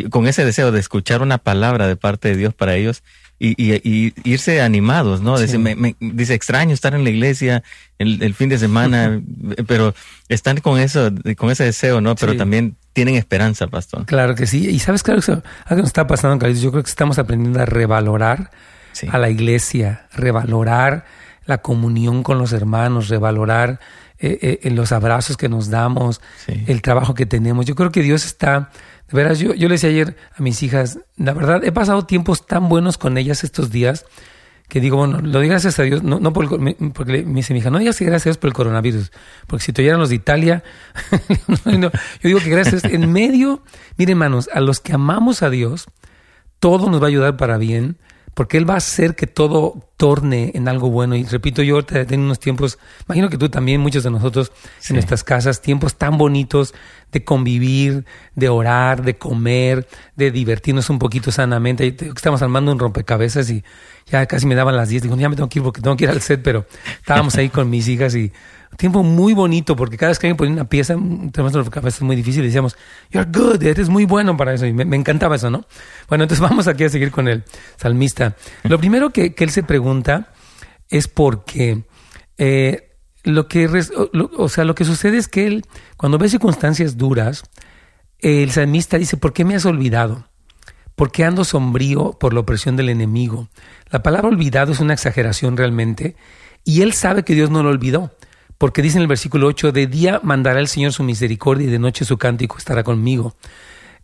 con 0.09 0.27
ese 0.27 0.43
deseo 0.43 0.71
de 0.71 0.79
escuchar 0.79 1.21
una 1.21 1.37
palabra 1.37 1.87
de 1.87 1.95
parte 1.95 2.29
de 2.29 2.35
Dios 2.35 2.53
para 2.53 2.75
ellos 2.75 3.01
y, 3.39 3.55
y 3.57 4.13
irse 4.25 4.61
animados, 4.61 5.21
¿no? 5.21 5.39
Dice, 5.39 5.57
me, 5.57 5.95
dice, 5.99 6.33
extraño 6.33 6.73
estar 6.73 6.93
en 6.93 7.05
la 7.05 7.09
iglesia 7.09 7.63
el, 7.97 8.21
el 8.21 8.33
fin 8.33 8.49
de 8.49 8.57
semana, 8.57 9.21
pero 9.67 9.95
están 10.27 10.57
con 10.57 10.79
eso, 10.79 11.09
con 11.37 11.49
ese 11.49 11.63
deseo, 11.63 12.01
¿no? 12.01 12.15
Pero 12.15 12.35
también 12.35 12.75
tienen 12.93 13.15
esperanza, 13.15 13.67
pastor. 13.67 14.05
Claro 14.05 14.35
que 14.35 14.45
sí. 14.45 14.67
Y 14.69 14.79
sabes, 14.79 15.03
claro, 15.03 15.21
algo 15.25 15.41
que 15.69 15.75
nos 15.75 15.87
está 15.87 16.05
pasando, 16.05 16.37
Carlitos, 16.37 16.61
yo 16.61 16.71
creo 16.71 16.83
que 16.83 16.89
estamos 16.89 17.17
aprendiendo 17.17 17.61
a 17.61 17.65
revalorar 17.65 18.51
a 19.09 19.17
la 19.17 19.29
iglesia, 19.29 20.07
revalorar 20.13 21.05
la 21.45 21.59
comunión 21.59 22.23
con 22.23 22.37
los 22.37 22.51
hermanos, 22.51 23.07
revalorar 23.07 23.79
eh, 24.19 24.59
eh, 24.63 24.69
los 24.71 24.91
abrazos 24.91 25.37
que 25.37 25.47
nos 25.47 25.69
damos, 25.69 26.19
el 26.47 26.81
trabajo 26.81 27.13
que 27.13 27.25
tenemos. 27.25 27.65
Yo 27.65 27.75
creo 27.75 27.91
que 27.91 28.03
Dios 28.03 28.25
está, 28.25 28.69
de 29.09 29.17
veras, 29.17 29.39
yo, 29.39 29.53
yo 29.53 29.67
le 29.67 29.75
decía 29.75 29.89
ayer 29.89 30.15
a 30.35 30.41
mis 30.41 30.61
hijas, 30.63 30.99
la 31.17 31.33
verdad, 31.33 31.63
he 31.63 31.71
pasado 31.71 32.05
tiempos 32.05 32.45
tan 32.45 32.69
buenos 32.69 32.97
con 32.97 33.17
ellas 33.17 33.43
estos 33.43 33.71
días 33.71 34.05
que 34.69 34.79
digo, 34.79 34.97
bueno, 34.97 35.19
lo 35.19 35.41
digas 35.41 35.63
gracias 35.63 35.79
a 35.79 35.83
Dios, 35.83 36.03
no, 36.03 36.19
no 36.19 36.31
por 36.31 36.47
porque 36.93 37.23
me 37.23 37.33
dice 37.33 37.53
mi 37.53 37.59
hija, 37.59 37.71
no 37.71 37.79
digas 37.79 37.99
gracias 37.99 38.27
a 38.27 38.29
Dios 38.29 38.37
por 38.37 38.49
el 38.49 38.53
coronavirus, 38.53 39.11
porque 39.47 39.65
si 39.65 39.73
te 39.73 39.81
oyeran 39.81 39.99
los 39.99 40.09
de 40.09 40.15
Italia, 40.15 40.63
yo 41.65 41.89
digo 42.21 42.39
que 42.39 42.49
gracias, 42.51 42.83
en 42.83 43.11
medio, 43.11 43.63
miren 43.97 44.13
hermanos, 44.13 44.47
a 44.53 44.59
los 44.61 44.79
que 44.79 44.93
amamos 44.93 45.41
a 45.41 45.49
Dios, 45.49 45.87
todo 46.59 46.87
nos 46.91 47.01
va 47.01 47.05
a 47.05 47.09
ayudar 47.09 47.35
para 47.35 47.57
bien, 47.57 47.97
porque 48.39 48.55
Él 48.55 48.69
va 48.69 48.75
a 48.75 48.77
hacer 48.77 49.17
que 49.17 49.27
todo 49.27 49.85
torne 49.97 50.53
en 50.55 50.69
algo 50.69 50.89
bueno. 50.89 51.13
Y 51.17 51.25
repito, 51.25 51.61
yo 51.61 51.75
ahorita 51.75 52.05
tengo 52.05 52.23
unos 52.23 52.39
tiempos, 52.39 52.79
imagino 53.05 53.29
que 53.29 53.37
tú 53.37 53.49
también, 53.49 53.81
muchos 53.81 54.05
de 54.05 54.11
nosotros 54.11 54.53
en 54.87 54.93
nuestras 54.93 55.25
casas, 55.25 55.61
tiempos 55.61 55.95
tan 55.95 56.17
bonitos 56.17 56.73
de 57.11 57.25
convivir, 57.25 58.05
de 58.35 58.47
orar, 58.47 59.03
de 59.03 59.17
comer, 59.17 59.89
de 60.15 60.31
divertirnos 60.31 60.89
un 60.89 60.99
poquito 60.99 61.33
sanamente. 61.33 61.93
Estamos 62.15 62.41
armando 62.41 62.71
un 62.71 62.79
rompecabezas 62.79 63.49
y 63.49 63.61
ya 64.05 64.25
casi 64.25 64.45
me 64.45 64.55
daban 64.55 64.77
las 64.77 64.87
10. 64.87 65.03
Digo, 65.03 65.17
ya 65.17 65.27
me 65.27 65.35
tengo 65.35 65.49
que 65.49 65.59
ir 65.59 65.63
porque 65.63 65.81
tengo 65.81 65.97
que 65.97 66.05
ir 66.05 66.09
al 66.09 66.21
set, 66.21 66.41
pero 66.41 66.65
estábamos 66.97 67.35
ahí 67.35 67.49
con 67.49 67.69
mis 67.69 67.89
hijas 67.89 68.15
y 68.15 68.31
tiempo 68.77 69.03
muy 69.03 69.33
bonito, 69.33 69.75
porque 69.75 69.97
cada 69.97 70.09
vez 70.09 70.19
que 70.19 70.27
alguien 70.27 70.37
ponía 70.37 70.53
una 70.53 70.69
pieza, 70.69 70.93
tenemos 70.93 71.53
una 71.53 71.69
cabeza 71.69 72.05
muy 72.05 72.15
difícil, 72.15 72.43
decíamos, 72.43 72.77
you're 73.11 73.29
good, 73.31 73.61
eres 73.63 73.89
muy 73.89 74.05
bueno 74.05 74.37
para 74.37 74.53
eso, 74.53 74.65
y 74.65 74.73
me, 74.73 74.95
encantaba 74.95 75.35
eso, 75.35 75.49
¿no? 75.49 75.65
Bueno, 76.07 76.23
entonces 76.23 76.41
vamos 76.49 76.67
aquí 76.67 76.83
a 76.83 76.89
seguir 76.89 77.11
con 77.11 77.27
el 77.27 77.43
salmista. 77.77 78.35
Lo 78.63 78.77
primero 78.77 79.11
que, 79.11 79.35
él 79.37 79.49
se 79.49 79.63
pregunta 79.63 80.31
es 80.89 81.07
porque 81.07 81.83
eh, 82.37 82.95
lo 83.23 83.47
que, 83.47 83.67
o 84.37 84.49
sea, 84.49 84.63
lo 84.63 84.75
que 84.75 84.85
sucede 84.85 85.17
es 85.17 85.27
que 85.27 85.47
él, 85.47 85.65
cuando 85.97 86.17
ve 86.17 86.29
circunstancias 86.29 86.97
duras, 86.97 87.43
el 88.19 88.51
salmista 88.51 88.97
dice, 88.97 89.17
¿por 89.17 89.33
qué 89.33 89.45
me 89.45 89.55
has 89.55 89.65
olvidado? 89.65 90.27
¿Por 90.95 91.11
qué 91.11 91.23
ando 91.23 91.45
sombrío 91.45 92.17
por 92.19 92.33
la 92.33 92.41
opresión 92.41 92.75
del 92.75 92.89
enemigo? 92.89 93.49
La 93.89 94.03
palabra 94.03 94.27
olvidado 94.27 94.71
es 94.71 94.79
una 94.79 94.93
exageración 94.93 95.57
realmente, 95.57 96.15
y 96.65 96.81
él 96.81 96.93
sabe 96.93 97.23
que 97.23 97.35
Dios 97.35 97.49
no 97.49 97.63
lo 97.63 97.69
olvidó 97.69 98.11
porque 98.59 98.81
dice 98.81 98.97
en 98.97 99.03
el 99.03 99.07
versículo 99.07 99.47
8, 99.47 99.71
de 99.71 99.87
día 99.87 100.19
mandará 100.21 100.59
el 100.59 100.67
Señor 100.67 100.91
su 100.91 101.01
misericordia 101.01 101.67
y 101.67 101.71
de 101.71 101.79
noche 101.79 102.05
su 102.05 102.17
cántico 102.17 102.57
estará 102.57 102.83
conmigo. 102.83 103.35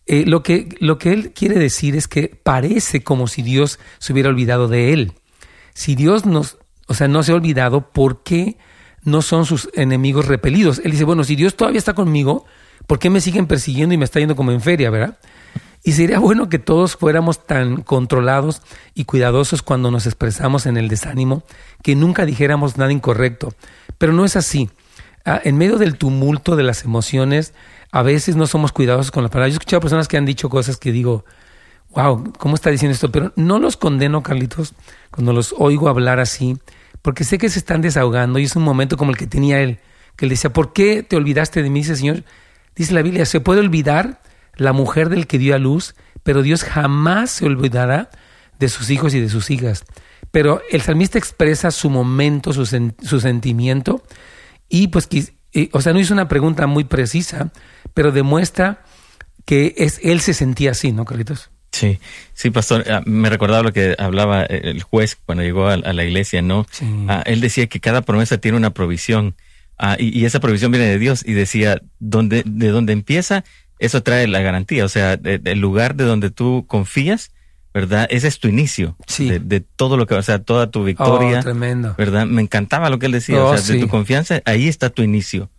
Eh, 0.07 0.23
lo, 0.25 0.43
que, 0.43 0.69
lo 0.79 0.97
que 0.97 1.11
él 1.11 1.33
quiere 1.33 1.59
decir 1.59 1.95
es 1.95 2.07
que 2.07 2.29
parece 2.41 3.03
como 3.03 3.27
si 3.27 3.41
Dios 3.41 3.79
se 3.99 4.13
hubiera 4.13 4.29
olvidado 4.29 4.69
de 4.69 4.93
él. 4.93 5.11
Si 5.73 5.95
Dios 5.95 6.25
nos, 6.25 6.57
o 6.87 6.93
sea, 6.93 7.09
no 7.09 7.21
se 7.21 7.33
ha 7.33 7.35
olvidado, 7.35 7.91
¿por 7.91 8.23
qué 8.23 8.57
no 9.03 9.21
son 9.21 9.45
sus 9.45 9.69
enemigos 9.73 10.25
repelidos? 10.25 10.79
Él 10.85 10.91
dice, 10.91 11.03
bueno, 11.03 11.25
si 11.25 11.35
Dios 11.35 11.55
todavía 11.55 11.79
está 11.79 11.93
conmigo, 11.93 12.45
¿por 12.87 12.97
qué 12.97 13.09
me 13.09 13.19
siguen 13.19 13.47
persiguiendo 13.47 13.93
y 13.93 13.97
me 13.97 14.05
está 14.05 14.19
yendo 14.19 14.37
como 14.37 14.53
en 14.53 14.61
feria, 14.61 14.89
verdad? 14.89 15.17
Y 15.87 15.91
sería 15.91 16.17
bueno 16.17 16.49
que 16.49 16.57
todos 16.57 16.95
fuéramos 16.95 17.45
tan 17.45 17.83
controlados 17.83 18.63
y 18.95 19.05
cuidadosos 19.05 19.61
cuando 19.61 19.91
nos 19.91 20.07
expresamos 20.07 20.65
en 20.65 20.77
el 20.77 20.87
desánimo 20.87 21.43
que 21.83 21.95
nunca 21.95 22.25
dijéramos 22.25 22.77
nada 22.77 22.91
incorrecto. 22.91 23.53
Pero 23.99 24.11
no 24.11 24.25
es 24.25 24.35
así. 24.35 24.71
Ah, 25.25 25.39
en 25.43 25.57
medio 25.57 25.77
del 25.77 25.95
tumulto 25.95 26.55
de 26.55 26.63
las 26.63 26.85
emociones, 26.85 27.53
a 27.91 28.01
veces 28.01 28.35
no 28.35 28.47
somos 28.47 28.71
cuidadosos 28.71 29.11
con 29.11 29.21
las 29.21 29.29
palabras. 29.29 29.51
Yo 29.51 29.57
he 29.57 29.59
escuchado 29.59 29.79
personas 29.79 30.07
que 30.07 30.17
han 30.17 30.25
dicho 30.25 30.49
cosas 30.49 30.77
que 30.77 30.91
digo, 30.91 31.23
wow, 31.91 32.33
¿cómo 32.39 32.55
está 32.55 32.71
diciendo 32.71 32.95
esto? 32.95 33.11
Pero 33.11 33.31
no 33.35 33.59
los 33.59 33.77
condeno, 33.77 34.23
Carlitos, 34.23 34.73
cuando 35.11 35.33
los 35.33 35.53
oigo 35.55 35.87
hablar 35.87 36.19
así, 36.19 36.57
porque 37.03 37.23
sé 37.23 37.37
que 37.37 37.49
se 37.49 37.59
están 37.59 37.81
desahogando 37.81 38.39
y 38.39 38.45
es 38.45 38.55
un 38.55 38.63
momento 38.63 38.97
como 38.97 39.11
el 39.11 39.17
que 39.17 39.27
tenía 39.27 39.61
él, 39.61 39.77
que 40.15 40.25
él 40.25 40.29
decía, 40.29 40.51
¿por 40.51 40.73
qué 40.73 41.03
te 41.03 41.15
olvidaste 41.15 41.61
de 41.61 41.69
mí? 41.69 41.81
Dice, 41.81 41.95
Señor, 41.95 42.23
dice 42.75 42.91
la 42.91 43.03
Biblia, 43.03 43.27
se 43.27 43.39
puede 43.39 43.59
olvidar 43.59 44.19
la 44.57 44.73
mujer 44.73 45.09
del 45.09 45.27
que 45.27 45.37
dio 45.37 45.55
a 45.55 45.59
luz, 45.59 45.95
pero 46.23 46.41
Dios 46.41 46.63
jamás 46.63 47.31
se 47.31 47.45
olvidará 47.45 48.09
de 48.59 48.69
sus 48.69 48.89
hijos 48.89 49.13
y 49.13 49.19
de 49.19 49.29
sus 49.29 49.49
hijas. 49.51 49.85
Pero 50.31 50.61
el 50.69 50.81
salmista 50.81 51.17
expresa 51.17 51.71
su 51.71 51.89
momento, 51.89 52.51
su, 52.53 52.65
su 52.65 53.19
sentimiento, 53.19 54.03
y 54.69 54.87
pues, 54.87 55.07
o 55.71 55.81
sea, 55.81 55.93
no 55.93 55.99
hizo 55.99 56.13
una 56.13 56.27
pregunta 56.27 56.67
muy 56.67 56.83
precisa, 56.83 57.51
pero 57.93 58.11
demuestra 58.11 58.83
que 59.45 59.75
es, 59.77 59.99
él 60.03 60.19
se 60.21 60.33
sentía 60.33 60.71
así, 60.71 60.91
¿no, 60.91 61.05
Carlitos? 61.05 61.51
Sí, 61.71 61.99
sí, 62.33 62.51
pastor, 62.51 62.85
ah, 62.89 63.01
me 63.05 63.29
recordaba 63.29 63.61
lo 63.61 63.73
que 63.73 63.95
hablaba 63.97 64.43
el 64.43 64.81
juez 64.81 65.17
cuando 65.25 65.43
llegó 65.43 65.67
a, 65.67 65.77
la 65.77 66.03
iglesia, 66.05 66.41
¿no? 66.41 66.65
Ah, 67.07 67.21
él 67.25 67.41
decía 67.41 67.67
que 67.67 67.81
cada 67.81 68.01
promesa 68.01 68.37
tiene 68.37 68.57
una 68.57 68.69
provisión, 68.69 69.35
ah, 69.77 69.97
y, 69.99 70.23
esa 70.23 70.39
provisión 70.39 70.71
viene 70.71 70.87
de 70.87 70.99
Dios, 70.99 71.23
y 71.25 71.33
decía, 71.33 71.81
donde, 71.99 72.43
de 72.45 72.69
donde 72.69 72.93
empieza, 72.93 73.43
eso 73.79 74.03
trae 74.03 74.27
la 74.27 74.39
garantía, 74.41 74.85
o 74.85 74.89
sea, 74.89 75.19
el 75.23 75.59
lugar 75.59 75.95
de 75.95 76.05
donde 76.05 76.31
tú 76.31 76.65
confías, 76.67 77.31
¿verdad? 77.73 78.07
Ese 78.09 78.27
es 78.27 78.39
tu 78.39 78.47
inicio 78.47 78.95
de, 79.17 79.59
todo 79.59 79.97
lo 79.97 80.07
que, 80.07 80.15
o 80.15 80.21
sea, 80.21 80.39
toda 80.39 80.71
tu 80.71 80.83
victoria. 80.83 81.39
Oh, 81.39 81.43
tremendo. 81.43 81.95
¿Verdad? 81.97 82.25
Me 82.25 82.41
encantaba 82.41 82.89
lo 82.89 82.99
que 82.99 83.07
él 83.07 83.11
decía, 83.11 83.43
o 83.43 83.51
oh, 83.51 83.57
sea, 83.57 83.75
de 83.75 83.81
tu 83.81 83.89
confianza, 83.89 84.41
ahí 84.45 84.67
está 84.67 84.89
tu 84.89 85.01
inicio. 85.01 85.49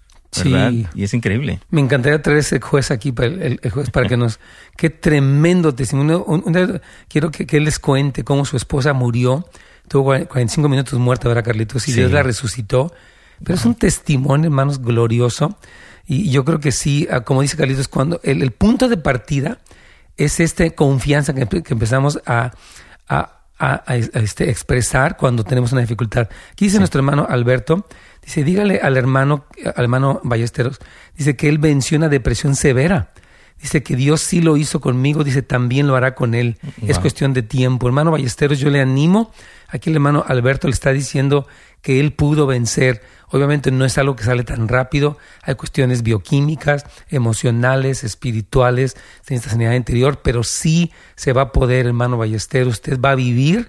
¿verdad? 0.44 0.70
Sí. 0.70 0.86
Y 0.94 1.04
es 1.04 1.14
increíble. 1.14 1.60
Me 1.70 1.80
encantaría 1.80 2.20
traer 2.20 2.38
ese 2.38 2.60
juez 2.60 2.90
aquí, 2.90 3.12
para 3.12 3.28
el, 3.28 3.60
juez, 3.70 3.90
para 3.90 4.08
que 4.08 4.16
nos... 4.16 4.40
Qué 4.76 4.90
tremendo 4.90 5.74
testimonio. 5.74 6.26
quiero 7.08 7.30
que, 7.30 7.46
él 7.56 7.64
les 7.64 7.78
cuente 7.78 8.24
cómo 8.24 8.44
su 8.44 8.56
esposa 8.56 8.92
murió. 8.92 9.46
Tuvo 9.88 10.04
45 10.04 10.68
minutos 10.68 10.98
muerta, 10.98 11.28
¿verdad, 11.28 11.44
Carlitos? 11.44 11.86
Y 11.88 11.92
Dios 11.92 12.10
la 12.12 12.22
resucitó. 12.22 12.92
Pero 13.44 13.54
es 13.54 13.64
un 13.64 13.74
testimonio, 13.74 14.46
hermanos, 14.46 14.80
glorioso. 14.80 15.56
Y 16.06 16.30
yo 16.30 16.44
creo 16.44 16.60
que 16.60 16.72
sí, 16.72 17.08
ah, 17.10 17.20
como 17.20 17.42
dice 17.42 17.56
Carlitos, 17.56 17.88
cuando 17.88 18.20
el 18.22 18.50
punto 18.52 18.88
de 18.88 18.96
partida 18.96 19.58
es 20.16 20.40
esta 20.40 20.68
confianza 20.70 21.34
que, 21.34 21.46
empezamos 21.68 22.20
a, 22.26 22.52
este, 24.14 24.50
expresar 24.50 25.16
cuando 25.16 25.44
tenemos 25.44 25.72
una 25.72 25.80
dificultad. 25.80 26.28
Aquí 26.52 26.66
dice 26.66 26.78
nuestro 26.78 27.00
hermano 27.00 27.26
Alberto, 27.28 27.86
dice, 28.24 28.44
dígale 28.44 28.80
al 28.82 28.96
hermano, 28.96 29.46
al 29.64 29.84
hermano 29.84 30.20
Ballesteros, 30.24 30.78
dice 31.16 31.36
que 31.36 31.48
él 31.48 31.58
venció 31.58 31.98
una 31.98 32.08
depresión 32.08 32.54
severa. 32.54 33.10
Dice 33.60 33.82
que 33.82 33.96
Dios 33.96 34.20
sí 34.20 34.40
lo 34.40 34.56
hizo 34.56 34.80
conmigo, 34.80 35.24
dice 35.24 35.42
también 35.42 35.86
lo 35.86 35.96
hará 35.96 36.14
con 36.14 36.34
él. 36.34 36.58
Es 36.86 36.98
cuestión 36.98 37.32
de 37.32 37.42
tiempo. 37.42 37.86
Hermano 37.86 38.10
Ballesteros, 38.10 38.58
yo 38.58 38.70
le 38.70 38.80
animo. 38.80 39.32
Aquí 39.68 39.90
el 39.90 39.96
hermano 39.96 40.24
Alberto 40.26 40.68
le 40.68 40.74
está 40.74 40.92
diciendo 40.92 41.46
que 41.82 41.98
él 41.98 42.12
pudo 42.12 42.46
vencer 42.46 43.02
Obviamente 43.28 43.70
no 43.70 43.84
es 43.84 43.98
algo 43.98 44.14
que 44.14 44.24
sale 44.24 44.44
tan 44.44 44.68
rápido, 44.68 45.18
hay 45.42 45.56
cuestiones 45.56 46.02
bioquímicas, 46.02 46.86
emocionales, 47.08 48.04
espirituales, 48.04 48.96
de 49.28 49.34
esta 49.34 49.50
sanidad 49.50 49.72
interior, 49.72 50.20
pero 50.22 50.44
sí 50.44 50.92
se 51.16 51.32
va 51.32 51.42
a 51.42 51.52
poder, 51.52 51.86
hermano 51.86 52.16
Ballester, 52.16 52.68
usted 52.68 53.00
va 53.00 53.10
a 53.10 53.14
vivir 53.16 53.68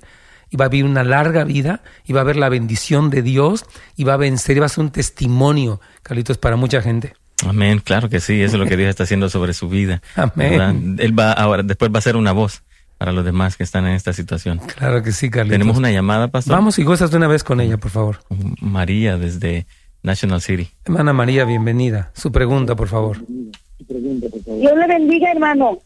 y 0.50 0.58
va 0.58 0.66
a 0.66 0.70
vivir 0.70 0.86
una 0.86 1.04
larga 1.04 1.44
vida 1.44 1.82
y 2.06 2.14
va 2.14 2.22
a 2.22 2.26
ver 2.26 2.36
la 2.36 2.50
bendición 2.50 3.10
de 3.10 3.22
Dios 3.24 3.66
y 3.96 4.04
va 4.04 4.14
a 4.14 4.18
vencer 4.18 4.58
y 4.58 4.60
va 4.60 4.68
a 4.68 4.70
ser 4.70 4.84
un 4.84 4.92
testimonio, 4.92 5.82
Carlitos, 6.04 6.38
para 6.38 6.56
mucha 6.56 6.82
gente. 6.82 7.16
Amén, 7.46 7.80
claro 7.84 8.10
que 8.10 8.20
sí, 8.20 8.42
eso 8.42 8.56
es 8.56 8.60
lo 8.60 8.66
que 8.66 8.78
Dios 8.78 8.90
está 8.90 9.04
haciendo 9.04 9.30
sobre 9.30 9.54
su 9.54 9.70
vida. 9.70 10.02
Amén. 10.16 10.98
Él 11.00 11.18
va 11.18 11.32
ahora, 11.34 11.64
después 11.64 11.92
va 11.94 12.00
a 12.00 12.02
ser 12.02 12.16
una 12.16 12.32
voz 12.32 12.64
para 12.98 13.12
los 13.12 13.24
demás 13.24 13.58
que 13.58 13.64
están 13.64 13.86
en 13.86 13.94
esta 13.94 14.12
situación. 14.14 14.60
Claro 14.78 15.04
que 15.04 15.12
sí, 15.12 15.30
Carlitos. 15.30 15.54
Tenemos 15.54 15.78
una 15.78 15.92
llamada, 15.92 16.30
pastor. 16.30 16.56
Vamos 16.56 16.80
y 16.80 16.84
gozas 16.84 17.12
de 17.12 17.18
una 17.18 17.28
vez 17.28 17.44
con 17.44 17.62
ella, 17.62 17.78
por 17.78 17.92
favor. 17.92 18.20
María, 18.60 19.18
desde 19.18 19.68
National 20.02 20.42
City. 20.42 20.70
Hermana 20.86 21.14
María, 21.14 21.46
bienvenida. 21.46 22.12
Su 22.14 22.32
pregunta, 22.32 22.76
por 22.76 22.88
favor. 22.88 23.18
Dios 23.28 24.78
le 24.78 24.88
bendiga, 24.88 25.32
hermano. 25.32 25.80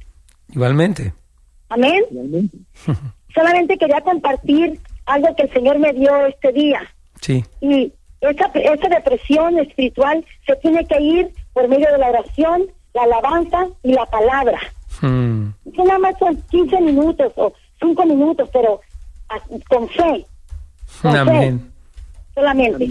Igualmente. 0.53 1.13
Amén. 1.69 2.03
Solamente 3.33 3.77
quería 3.77 4.01
compartir 4.01 4.79
algo 5.05 5.35
que 5.35 5.43
el 5.43 5.53
Señor 5.53 5.79
me 5.79 5.93
dio 5.93 6.25
este 6.27 6.51
día. 6.53 6.81
Sí. 7.19 7.43
Y 7.59 7.93
esa, 8.21 8.45
esa 8.53 8.89
depresión 8.89 9.57
espiritual 9.59 10.25
se 10.45 10.55
tiene 10.57 10.85
que 10.85 11.01
ir 11.01 11.31
por 11.53 11.67
medio 11.67 11.91
de 11.91 11.97
la 11.97 12.09
oración, 12.09 12.67
la 12.93 13.03
alabanza 13.03 13.67
y 13.83 13.93
la 13.93 14.05
palabra. 14.05 14.59
Hmm. 15.01 15.49
nada 15.77 15.99
más 15.99 16.15
son 16.19 16.41
15 16.49 16.81
minutos 16.81 17.33
o 17.35 17.53
5 17.79 18.05
minutos, 18.05 18.49
pero 18.51 18.81
con 19.69 19.87
fe. 19.89 20.25
Con 21.01 21.27
Fe. 21.27 21.57
solamente. 22.35 22.89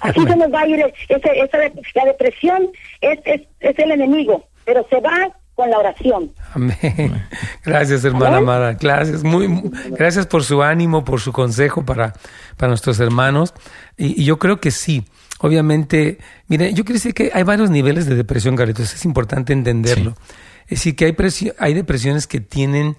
Así 0.00 0.20
se 0.20 0.36
nos 0.36 0.52
va 0.52 0.60
a 0.60 0.66
ir, 0.66 0.80
esa, 1.08 1.30
esa, 1.32 1.58
la 1.94 2.04
depresión 2.06 2.70
es, 3.00 3.18
es, 3.24 3.42
es 3.60 3.78
el 3.78 3.92
enemigo, 3.92 4.44
pero 4.64 4.86
se 4.88 5.00
va 5.00 5.30
con 5.54 5.70
la 5.70 5.78
oración. 5.78 6.30
Amén. 6.52 7.22
Gracias, 7.64 8.04
hermana 8.04 8.38
amada. 8.38 8.72
Gracias, 8.74 9.22
muy, 9.22 9.48
gracias 9.90 10.26
por 10.26 10.42
su 10.42 10.62
ánimo, 10.62 11.04
por 11.04 11.20
su 11.20 11.32
consejo 11.32 11.84
para, 11.84 12.14
para 12.56 12.68
nuestros 12.68 12.98
hermanos. 13.00 13.54
Y, 13.96 14.24
yo 14.24 14.38
creo 14.38 14.60
que 14.60 14.70
sí. 14.70 15.04
Obviamente, 15.44 16.16
mire, 16.48 16.72
yo 16.72 16.86
quiero 16.86 16.94
decir 16.94 17.12
que 17.12 17.30
hay 17.34 17.42
varios 17.42 17.68
niveles 17.68 18.06
de 18.06 18.14
depresión, 18.14 18.56
Carlitos. 18.56 18.94
Es 18.94 19.04
importante 19.04 19.52
entenderlo. 19.52 20.14
Es 20.62 20.78
decir, 20.78 20.96
que 20.96 21.04
hay, 21.04 21.14
hay 21.58 21.74
depresiones 21.74 22.26
que 22.26 22.40
tienen 22.40 22.96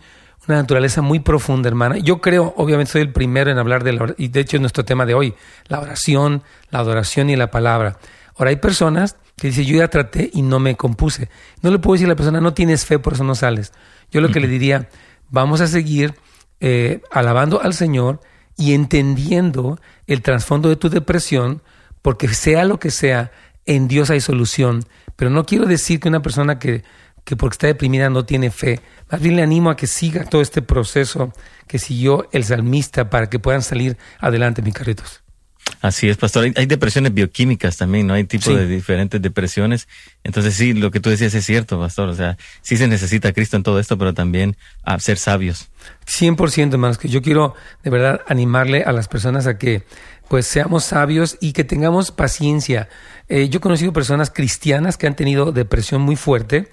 una 0.47 0.57
naturaleza 0.57 1.01
muy 1.01 1.21
profunda, 1.21 1.69
hermana. 1.69 1.97
Yo 1.97 2.21
creo, 2.21 2.53
obviamente 2.55 2.91
soy 2.91 3.01
el 3.01 3.11
primero 3.11 3.49
en 3.49 3.57
hablar 3.57 3.83
de 3.83 3.93
la 3.93 4.13
y 4.19 4.27
de 4.27 4.41
hecho 4.41 4.57
es 4.57 4.61
nuestro 4.61 4.85
tema 4.85 5.07
de 5.07 5.15
hoy, 5.15 5.33
la 5.69 5.79
oración, 5.79 6.43
la 6.69 6.77
adoración 6.77 7.31
y 7.31 7.35
la 7.35 7.49
palabra. 7.49 7.97
Ahora 8.37 8.51
hay 8.51 8.57
personas 8.57 9.15
que 9.37 9.47
dicen, 9.47 9.65
yo 9.65 9.77
ya 9.77 9.87
traté 9.87 10.29
y 10.31 10.43
no 10.43 10.59
me 10.59 10.75
compuse. 10.75 11.29
No 11.63 11.71
le 11.71 11.79
puedo 11.79 11.93
decir 11.93 12.05
a 12.05 12.09
la 12.09 12.15
persona, 12.15 12.41
no 12.41 12.53
tienes 12.53 12.85
fe, 12.85 12.99
por 12.99 13.13
eso 13.13 13.23
no 13.23 13.33
sales. 13.33 13.73
Yo 14.11 14.21
lo 14.21 14.29
que 14.29 14.39
le 14.39 14.47
diría, 14.47 14.87
vamos 15.31 15.61
a 15.61 15.67
seguir 15.67 16.13
eh, 16.59 17.01
alabando 17.09 17.59
al 17.59 17.73
Señor 17.73 18.21
y 18.55 18.75
entendiendo 18.75 19.79
el 20.05 20.21
trasfondo 20.21 20.69
de 20.69 20.75
tu 20.75 20.89
depresión, 20.91 21.63
porque 22.05 22.27
sea 22.27 22.65
lo 22.65 22.77
que 22.77 22.91
sea, 22.91 23.31
en 23.65 23.87
Dios 23.87 24.11
hay 24.11 24.21
solución. 24.21 24.85
Pero 25.15 25.31
no 25.31 25.43
quiero 25.43 25.65
decir 25.65 25.99
que 25.99 26.07
una 26.07 26.21
persona 26.21 26.59
que, 26.59 26.83
que 27.23 27.35
porque 27.35 27.55
está 27.55 27.65
deprimida 27.65 28.11
no 28.11 28.25
tiene 28.25 28.51
fe. 28.51 28.79
Más 29.09 29.19
bien 29.19 29.35
le 29.35 29.41
animo 29.41 29.71
a 29.71 29.75
que 29.75 29.87
siga 29.87 30.23
todo 30.23 30.43
este 30.43 30.61
proceso 30.61 31.33
que 31.65 31.79
siguió 31.79 32.29
el 32.31 32.43
salmista 32.43 33.09
para 33.09 33.27
que 33.27 33.39
puedan 33.39 33.63
salir 33.63 33.97
adelante, 34.19 34.61
mis 34.61 34.75
carritos. 34.75 35.23
Así 35.81 36.09
es, 36.09 36.17
pastor. 36.17 36.51
Hay, 36.55 36.65
depresiones 36.65 37.13
bioquímicas 37.13 37.77
también, 37.77 38.07
¿no? 38.07 38.13
Hay 38.13 38.23
tipos 38.23 38.55
de 38.55 38.67
diferentes 38.67 39.21
depresiones. 39.21 39.87
Entonces 40.23 40.53
sí, 40.53 40.73
lo 40.73 40.91
que 40.91 40.99
tú 40.99 41.09
decías 41.09 41.33
es 41.33 41.45
cierto, 41.45 41.79
pastor. 41.79 42.09
O 42.09 42.15
sea, 42.15 42.37
sí 42.61 42.77
se 42.77 42.87
necesita 42.87 43.29
a 43.29 43.33
Cristo 43.33 43.57
en 43.57 43.63
todo 43.63 43.79
esto, 43.79 43.97
pero 43.97 44.13
también 44.13 44.57
a 44.83 44.99
ser 44.99 45.17
sabios. 45.17 45.69
100%, 46.07 46.71
hermanos, 46.71 46.97
que 46.97 47.09
yo 47.09 47.21
quiero 47.21 47.55
de 47.83 47.89
verdad 47.89 48.21
animarle 48.27 48.83
a 48.83 48.91
las 48.91 49.07
personas 49.07 49.47
a 49.47 49.57
que 49.57 49.83
pues 50.27 50.47
seamos 50.47 50.85
sabios 50.85 51.37
y 51.39 51.53
que 51.53 51.63
tengamos 51.63 52.11
paciencia. 52.11 52.89
Eh, 53.27 53.49
yo 53.49 53.57
he 53.57 53.61
conocido 53.61 53.93
personas 53.93 54.29
cristianas 54.31 54.97
que 54.97 55.07
han 55.07 55.15
tenido 55.15 55.51
depresión 55.51 56.01
muy 56.01 56.15
fuerte 56.15 56.69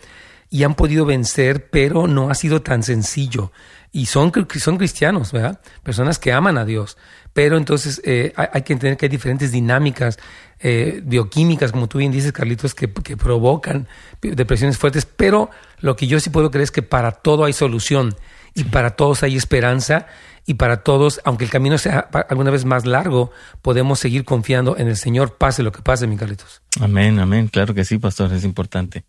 y 0.50 0.64
han 0.64 0.74
podido 0.74 1.06
vencer, 1.06 1.70
pero 1.70 2.06
no 2.06 2.30
ha 2.30 2.34
sido 2.34 2.60
tan 2.60 2.82
sencillo. 2.82 3.52
Y 3.90 4.06
son, 4.06 4.32
son 4.58 4.76
cristianos, 4.78 5.32
¿verdad? 5.32 5.60
Personas 5.82 6.18
que 6.18 6.32
aman 6.32 6.58
a 6.58 6.64
Dios. 6.64 6.96
Pero 7.32 7.56
entonces 7.56 8.00
eh, 8.04 8.32
hay, 8.36 8.62
que 8.62 8.74
entender 8.74 8.98
que 8.98 9.06
hay 9.06 9.10
diferentes 9.10 9.52
dinámicas 9.52 10.18
eh, 10.60 11.00
bioquímicas, 11.04 11.72
como 11.72 11.88
tú 11.88 11.98
bien 11.98 12.12
dices, 12.12 12.32
Carlitos, 12.32 12.74
que, 12.74 12.92
que, 12.92 13.16
provocan 13.16 13.88
depresiones 14.20 14.76
fuertes. 14.76 15.06
Pero 15.06 15.50
lo 15.80 15.96
que 15.96 16.06
yo 16.06 16.20
sí 16.20 16.28
puedo 16.28 16.50
creer 16.50 16.64
es 16.64 16.70
que 16.70 16.82
para 16.82 17.12
todo 17.12 17.44
hay 17.44 17.54
solución 17.54 18.14
y 18.54 18.64
para 18.64 18.90
todos 18.90 19.22
hay 19.22 19.36
esperanza 19.36 20.06
y 20.44 20.54
para 20.54 20.82
todos, 20.82 21.20
aunque 21.24 21.44
el 21.44 21.50
camino 21.50 21.78
sea 21.78 22.08
alguna 22.28 22.50
vez 22.50 22.64
más 22.64 22.84
largo, 22.84 23.30
podemos 23.62 24.00
seguir 24.00 24.24
confiando 24.24 24.76
en 24.76 24.88
el 24.88 24.96
Señor, 24.96 25.36
pase 25.36 25.62
lo 25.62 25.72
que 25.72 25.82
pase, 25.82 26.06
mi 26.06 26.16
Carlitos. 26.16 26.62
Amén, 26.80 27.18
amén. 27.20 27.48
Claro 27.48 27.74
que 27.74 27.84
sí, 27.84 27.98
pastor, 27.98 28.32
es 28.32 28.44
importante. 28.44 29.04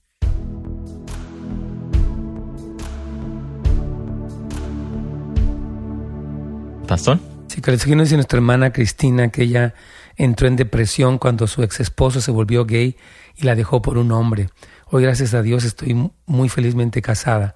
Pastor. 6.88 7.19
Sí, 7.48 7.62
aquí 7.65 7.96
nos 7.96 8.06
dice 8.06 8.15
nuestra 8.15 8.38
hermana 8.38 8.72
Cristina 8.72 9.30
que 9.30 9.43
ella 9.43 9.74
entró 10.15 10.48
en 10.48 10.56
depresión 10.56 11.17
cuando 11.17 11.48
su 11.48 11.63
ex 11.63 11.80
esposo 11.80 12.22
se 12.22 12.32
volvió 12.32 12.65
gay 12.65 12.98
y 13.36 13.43
la 13.46 13.56
dejó 13.56 13.82
por 13.82 13.98
un 13.98 14.12
hombre. 14.12 14.50
Hoy, 14.91 15.04
gracias 15.04 15.34
a 15.34 15.41
Dios, 15.41 15.63
estoy 15.63 16.12
muy 16.28 16.50
felizmente 16.50 17.02
casada. 17.02 17.56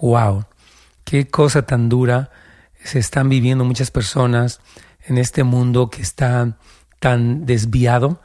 ¡Wow! 0.00 0.44
Qué 1.04 1.26
cosa 1.26 1.62
tan 1.62 1.88
dura 1.88 2.30
se 2.82 2.98
están 2.98 3.28
viviendo 3.28 3.64
muchas 3.64 3.90
personas 3.90 4.60
en 5.06 5.18
este 5.18 5.44
mundo 5.44 5.90
que 5.90 6.02
está 6.02 6.56
tan 7.00 7.46
desviado 7.46 8.20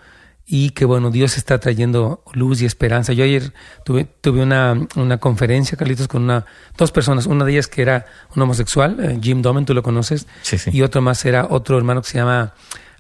y 0.45 0.71
que 0.71 0.85
bueno, 0.85 1.09
Dios 1.09 1.37
está 1.37 1.59
trayendo 1.59 2.23
luz 2.33 2.61
y 2.61 2.65
esperanza. 2.65 3.13
Yo 3.13 3.23
ayer 3.23 3.53
tuve, 3.85 4.05
tuve 4.05 4.43
una, 4.43 4.77
una 4.95 5.17
conferencia, 5.17 5.77
Carlitos, 5.77 6.07
con 6.07 6.23
una, 6.23 6.45
dos 6.77 6.91
personas, 6.91 7.25
una 7.27 7.45
de 7.45 7.53
ellas 7.53 7.67
que 7.67 7.81
era 7.81 8.05
un 8.35 8.41
homosexual, 8.41 8.97
eh, 8.99 9.19
Jim 9.21 9.41
Domen, 9.41 9.65
tú 9.65 9.73
lo 9.73 9.83
conoces, 9.83 10.27
sí, 10.41 10.57
sí. 10.57 10.71
y 10.73 10.81
otro 10.81 11.01
más 11.01 11.23
era 11.25 11.47
otro 11.49 11.77
hermano 11.77 12.01
que 12.01 12.09
se 12.09 12.17
llama 12.17 12.53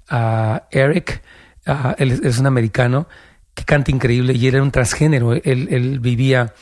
uh, 0.09 0.59
Eric, 0.71 1.21
uh, 1.67 1.93
él 1.97 2.21
es, 2.23 2.39
un 2.39 2.47
americano 2.47 3.07
que 3.53 3.65
canta 3.65 3.91
increíble 3.91 4.33
y 4.33 4.47
él 4.47 4.55
era 4.55 4.63
un 4.63 4.71
transgénero, 4.71 5.33
él, 5.33 5.67
él 5.69 5.99
vivía, 5.99 6.53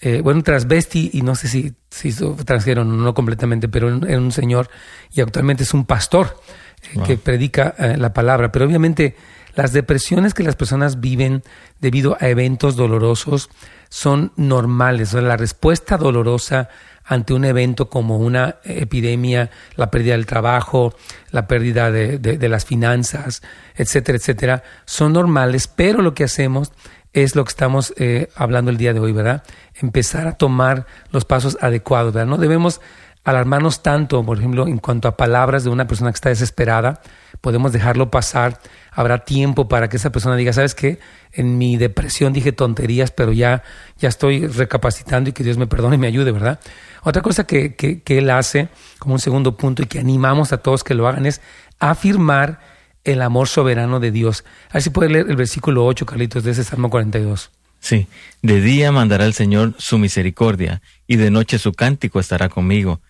eh, 0.00 0.20
bueno, 0.20 0.42
transvesti 0.42 1.10
y 1.12 1.22
no 1.22 1.34
sé 1.34 1.48
si, 1.48 1.74
si 1.90 2.12
transgénero, 2.44 2.84
no 2.84 3.14
completamente, 3.14 3.68
pero 3.68 3.88
era 3.88 4.18
un 4.18 4.32
señor 4.32 4.68
y 5.12 5.20
actualmente 5.20 5.62
es 5.62 5.72
un 5.74 5.86
pastor 5.86 6.40
eh, 6.82 6.98
que 7.04 7.16
predica 7.16 7.74
la 7.96 8.12
palabra, 8.12 8.52
pero 8.52 8.66
obviamente 8.66 9.16
las 9.54 9.72
depresiones 9.72 10.34
que 10.34 10.42
las 10.42 10.54
personas 10.54 11.00
viven 11.00 11.42
debido 11.80 12.16
a 12.20 12.28
eventos 12.28 12.76
dolorosos 12.76 13.48
son 13.88 14.32
normales. 14.36 15.14
la 15.14 15.36
respuesta 15.36 15.96
dolorosa 15.96 16.68
ante 17.06 17.32
un 17.32 17.44
evento 17.44 17.88
como 17.88 18.18
una 18.18 18.56
epidemia, 18.64 19.50
la 19.76 19.90
pérdida 19.90 20.12
del 20.12 20.26
trabajo, 20.26 20.94
la 21.30 21.46
pérdida 21.46 21.90
de, 21.90 22.48
las 22.48 22.64
finanzas, 22.64 23.42
etcétera, 23.76 24.18
etcétera, 24.18 24.62
son 24.84 25.12
normales, 25.12 25.68
pero 25.68 26.02
lo 26.02 26.14
que 26.14 26.24
hacemos 26.24 26.72
es 27.12 27.34
lo 27.36 27.44
que 27.44 27.50
estamos 27.50 27.94
eh, 27.96 28.28
hablando 28.34 28.70
el 28.70 28.76
día 28.76 28.92
de 28.92 29.00
hoy, 29.00 29.12
¿verdad? 29.12 29.42
Empezar 29.74 30.26
a 30.26 30.32
tomar 30.32 30.86
los 31.12 31.24
pasos 31.24 31.56
adecuados, 31.60 32.12
¿verdad? 32.12 32.28
No 32.28 32.36
debemos 32.36 32.80
alarmarnos 33.26 33.82
tanto, 33.82 34.24
por 34.24 34.38
ejemplo, 34.38 34.68
en 34.68 34.78
cuanto 34.78 35.08
a 35.08 35.16
palabras 35.16 35.64
de 35.64 35.70
una 35.70 35.88
persona 35.88 36.12
que 36.12 36.14
está 36.14 36.28
desesperada, 36.28 37.02
podemos 37.40 37.72
dejarlo 37.72 38.08
pasar, 38.08 38.60
habrá 38.92 39.24
tiempo 39.24 39.66
para 39.66 39.88
que 39.88 39.96
esa 39.96 40.12
persona 40.12 40.36
diga, 40.36 40.52
¿sabes 40.52 40.76
qué? 40.76 41.00
En 41.32 41.58
mi 41.58 41.76
depresión 41.76 42.32
dije 42.32 42.52
tonterías, 42.52 43.10
pero 43.10 43.32
ya, 43.32 43.64
ya 43.98 44.08
estoy 44.08 44.46
recapacitando 44.46 45.30
y 45.30 45.32
que 45.32 45.42
Dios 45.42 45.58
me 45.58 45.66
perdone 45.66 45.96
y 45.96 45.98
me 45.98 46.06
ayude, 46.06 46.30
¿verdad? 46.30 46.60
Otra 47.02 47.20
cosa 47.20 47.44
que, 47.48 47.74
que, 47.74 48.02
él 48.06 48.30
hace 48.30 48.68
como 49.00 49.14
un 49.14 49.20
segundo 49.20 49.56
punto 49.56 49.82
y 49.82 49.86
que 49.86 49.98
animamos 49.98 50.52
a 50.52 50.58
todos 50.58 50.84
que 50.84 50.94
lo 50.94 51.08
hagan 51.08 51.26
es 51.26 51.40
afirmar 51.80 52.60
el 53.02 53.20
amor 53.22 53.48
soberano 53.48 53.98
de 53.98 54.12
Dios. 54.12 54.44
A 54.70 54.74
ver 54.74 54.82
si 54.82 54.90
puede 54.90 55.10
leer 55.10 55.26
el 55.28 55.36
versículo 55.36 55.84
8, 55.84 56.06
Carlitos, 56.06 56.44
de 56.44 56.52
ese 56.52 56.62
Salmo 56.62 56.90
42. 56.90 57.50
Sí, 57.80 58.06
de 58.42 58.60
día 58.60 58.92
mandará 58.92 59.26
el 59.26 59.34
Señor 59.34 59.74
su 59.78 59.98
misericordia 59.98 60.80
y 61.08 61.16
de 61.16 61.32
noche 61.32 61.58
su 61.58 61.72
cántico 61.72 62.20
estará 62.20 62.48
conmigo 62.48 63.00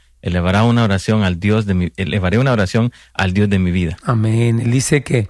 una 0.65 0.85
oración 0.85 1.23
al 1.23 1.39
Dios 1.39 1.67
de 1.67 1.75
mi, 1.75 1.93
elevaré 1.97 2.39
una 2.39 2.53
oración 2.53 2.93
al 3.15 3.33
Dios 3.33 3.49
de 3.49 3.59
mi 3.59 3.71
vida. 3.71 3.97
Amén. 4.05 4.61
Él 4.61 4.71
dice 4.71 5.03
que 5.03 5.29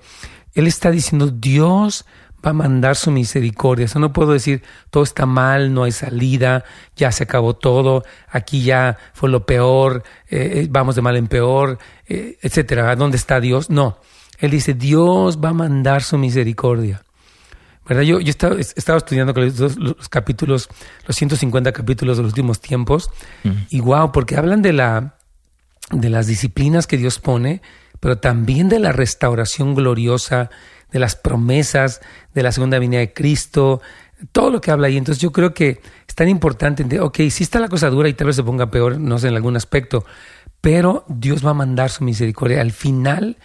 él 0.55 0.67
está 0.67 0.91
diciendo 0.91 1.29
Dios 1.29 2.07
va 2.45 2.51
a 2.51 2.55
mandar 2.55 2.97
su 2.97 3.11
misericordia. 3.11 3.87
Eso 3.87 3.99
no 3.99 4.13
puedo 4.13 4.33
decir 4.33 4.63
todo 4.91 5.03
está 5.03 5.27
mal, 5.27 5.75
no 5.75 5.85
hay 5.85 5.93
salida, 5.93 6.65
ya 6.97 7.13
se 7.13 7.25
acabó 7.25 7.55
todo, 7.55 8.05
aquí 8.29 8.63
ya 8.63 8.99
fue 9.13 9.29
lo 9.29 9.45
peor, 9.45 10.03
eh, 10.29 10.63
eh, 10.63 10.69
vamos 10.71 10.95
de 10.95 11.03
mal 11.03 11.17
en 11.17 11.27
peor, 11.27 11.79
eh, 12.07 12.39
etcétera. 12.43 12.95
¿Dónde 12.97 13.17
está 13.17 13.41
Dios? 13.41 13.71
No. 13.71 13.99
Él 14.39 14.51
dice 14.51 14.75
Dios 14.75 15.39
va 15.43 15.51
a 15.51 15.55
mandar 15.55 16.03
su 16.03 16.19
misericordia. 16.19 17.06
¿Verdad? 17.88 18.03
Yo, 18.03 18.20
yo 18.20 18.31
estaba, 18.31 18.57
estaba 18.59 18.99
estudiando 18.99 19.33
los, 19.33 19.77
los, 19.77 20.09
capítulos, 20.09 20.68
los 21.07 21.16
150 21.16 21.72
capítulos 21.72 22.16
de 22.16 22.22
los 22.22 22.33
últimos 22.33 22.61
tiempos, 22.61 23.11
y 23.70 23.81
wow, 23.81 24.12
porque 24.12 24.37
hablan 24.37 24.62
de, 24.62 24.72
la, 24.72 25.16
de 25.90 26.11
las 26.11 26.27
disciplinas 26.27 26.87
que 26.87 26.96
Dios 26.96 27.18
pone, 27.18 27.62
pero 28.01 28.18
también 28.18 28.68
de 28.68 28.79
la 28.79 28.92
restauración 28.92 29.75
gloriosa, 29.75 30.51
de 30.92 30.99
las 30.99 31.16
promesas, 31.16 32.01
de 32.35 32.42
la 32.42 32.53
segunda 32.53 32.79
venida 32.79 33.01
de 33.01 33.12
Cristo, 33.12 33.81
todo 34.33 34.51
lo 34.51 34.61
que 34.61 34.70
habla 34.70 34.88
ahí. 34.88 34.96
Entonces 34.96 35.20
yo 35.20 35.33
creo 35.33 35.55
que 35.55 35.81
es 36.09 36.14
tan 36.14 36.29
importante, 36.29 37.01
ok, 37.01 37.18
sí 37.31 37.44
está 37.44 37.59
la 37.59 37.68
cosa 37.68 37.90
dura 37.90 38.09
y 38.09 38.14
tal 38.14 38.29
vez 38.29 38.37
se 38.37 38.42
ponga 38.42 38.70
peor, 38.70 38.99
no 38.99 39.18
sé, 39.18 39.29
en 39.29 39.35
algún 39.35 39.57
aspecto, 39.57 40.05
pero 40.61 41.05
Dios 41.09 41.44
va 41.44 41.51
a 41.51 41.55
mandar 41.55 41.90
su 41.90 42.05
misericordia. 42.05 42.61
Al 42.61 42.72
final, 42.72 43.37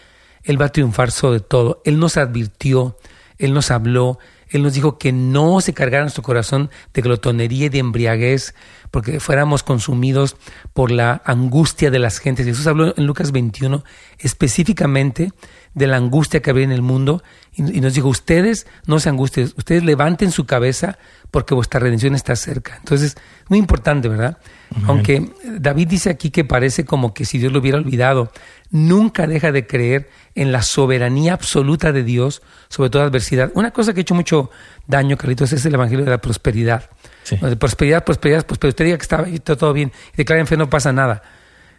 Él 0.44 0.60
va 0.60 0.66
a 0.66 0.72
triunfar 0.72 1.12
sobre 1.12 1.40
todo. 1.40 1.82
Él 1.86 2.00
nos 2.00 2.18
advirtió, 2.18 2.98
él 3.42 3.54
nos 3.54 3.72
habló, 3.72 4.20
Él 4.50 4.62
nos 4.62 4.74
dijo 4.74 5.00
que 5.00 5.12
no 5.12 5.62
se 5.62 5.74
cargara 5.74 6.04
nuestro 6.04 6.22
corazón 6.22 6.70
de 6.94 7.02
glotonería 7.02 7.66
y 7.66 7.70
de 7.70 7.80
embriaguez, 7.80 8.54
porque 8.92 9.20
fuéramos 9.20 9.64
consumidos 9.64 10.38
por 10.74 10.92
la 10.92 11.24
angustia 11.26 11.90
de 11.90 11.98
las 11.98 12.20
gentes. 12.20 12.46
Jesús 12.46 12.68
habló 12.68 12.94
en 12.96 13.08
Lucas 13.08 13.32
21 13.32 13.84
específicamente 14.20 15.32
de 15.74 15.88
la 15.88 15.98
angustia 15.98 16.42
que 16.42 16.50
había 16.50 16.64
en 16.64 16.72
el 16.72 16.82
mundo 16.82 17.24
y, 17.54 17.82
nos 17.82 17.94
dijo, 17.94 18.08
ustedes 18.08 18.68
no 18.86 19.00
se 19.00 19.10
angustien, 19.10 19.52
ustedes 19.58 19.84
levanten 19.84 20.32
su 20.32 20.46
cabeza 20.46 20.98
porque 21.32 21.54
vuestra 21.54 21.80
redención 21.80 22.16
está 22.16 22.36
cerca. 22.36 22.76
Entonces, 22.78 23.18
muy 23.48 23.60
importante, 23.60 24.08
¿verdad? 24.10 24.38
Aunque 24.86 25.32
David 25.46 25.88
dice 25.88 26.10
aquí 26.10 26.30
que 26.30 26.46
parece 26.46 26.86
como 26.86 27.14
que 27.14 27.26
si 27.26 27.38
Dios 27.38 27.52
lo 27.52 27.60
hubiera 27.60 27.78
olvidado, 27.78 28.32
nunca 28.70 29.28
deja 29.28 29.52
de 29.52 29.68
creer 29.68 30.10
en 30.36 30.52
la 30.52 30.62
soberanía 30.62 31.34
absoluta 31.34 31.92
de 31.92 32.04
Dios 32.04 32.42
sobre 32.70 32.90
toda 32.90 33.06
adversidad. 33.06 33.52
Una 33.54 33.72
cosa 33.72 33.94
que 33.94 34.00
ha 34.00 34.04
hecho 34.04 34.16
mucho 34.16 34.50
daño, 34.88 35.18
Carlitos, 35.18 35.54
es 35.54 35.66
el 35.66 35.74
Evangelio 35.74 36.06
de 36.06 36.12
la 36.12 36.22
prosperidad. 36.22 36.90
De 37.30 37.56
prosperidad, 37.56 38.04
prosperidad, 38.04 38.46
prosperidad. 38.46 38.72
Usted 38.72 38.86
diga 38.86 38.98
que 38.98 39.36
está 39.36 39.56
todo 39.56 39.74
bien 39.74 39.92
y 40.14 40.18
declara 40.18 40.42
en 40.42 40.48
fe 40.48 40.58
no 40.58 40.70
pasa 40.70 40.92
nada. 40.92 41.22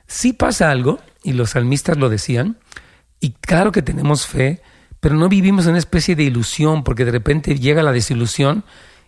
Sí 0.06 0.32
pasa 0.32 0.70
algo, 0.70 1.00
y 1.22 1.32
los 1.32 1.50
salmistas 1.50 1.96
lo 1.96 2.08
decían, 2.08 2.56
y 3.22 3.30
claro 3.40 3.70
que 3.70 3.82
tenemos 3.82 4.26
fe, 4.26 4.60
pero 4.98 5.14
no 5.14 5.28
vivimos 5.28 5.64
en 5.64 5.70
una 5.70 5.78
especie 5.78 6.16
de 6.16 6.24
ilusión, 6.24 6.82
porque 6.82 7.04
de 7.04 7.12
repente 7.12 7.54
llega 7.54 7.80
la 7.80 7.92
desilusión 7.92 8.64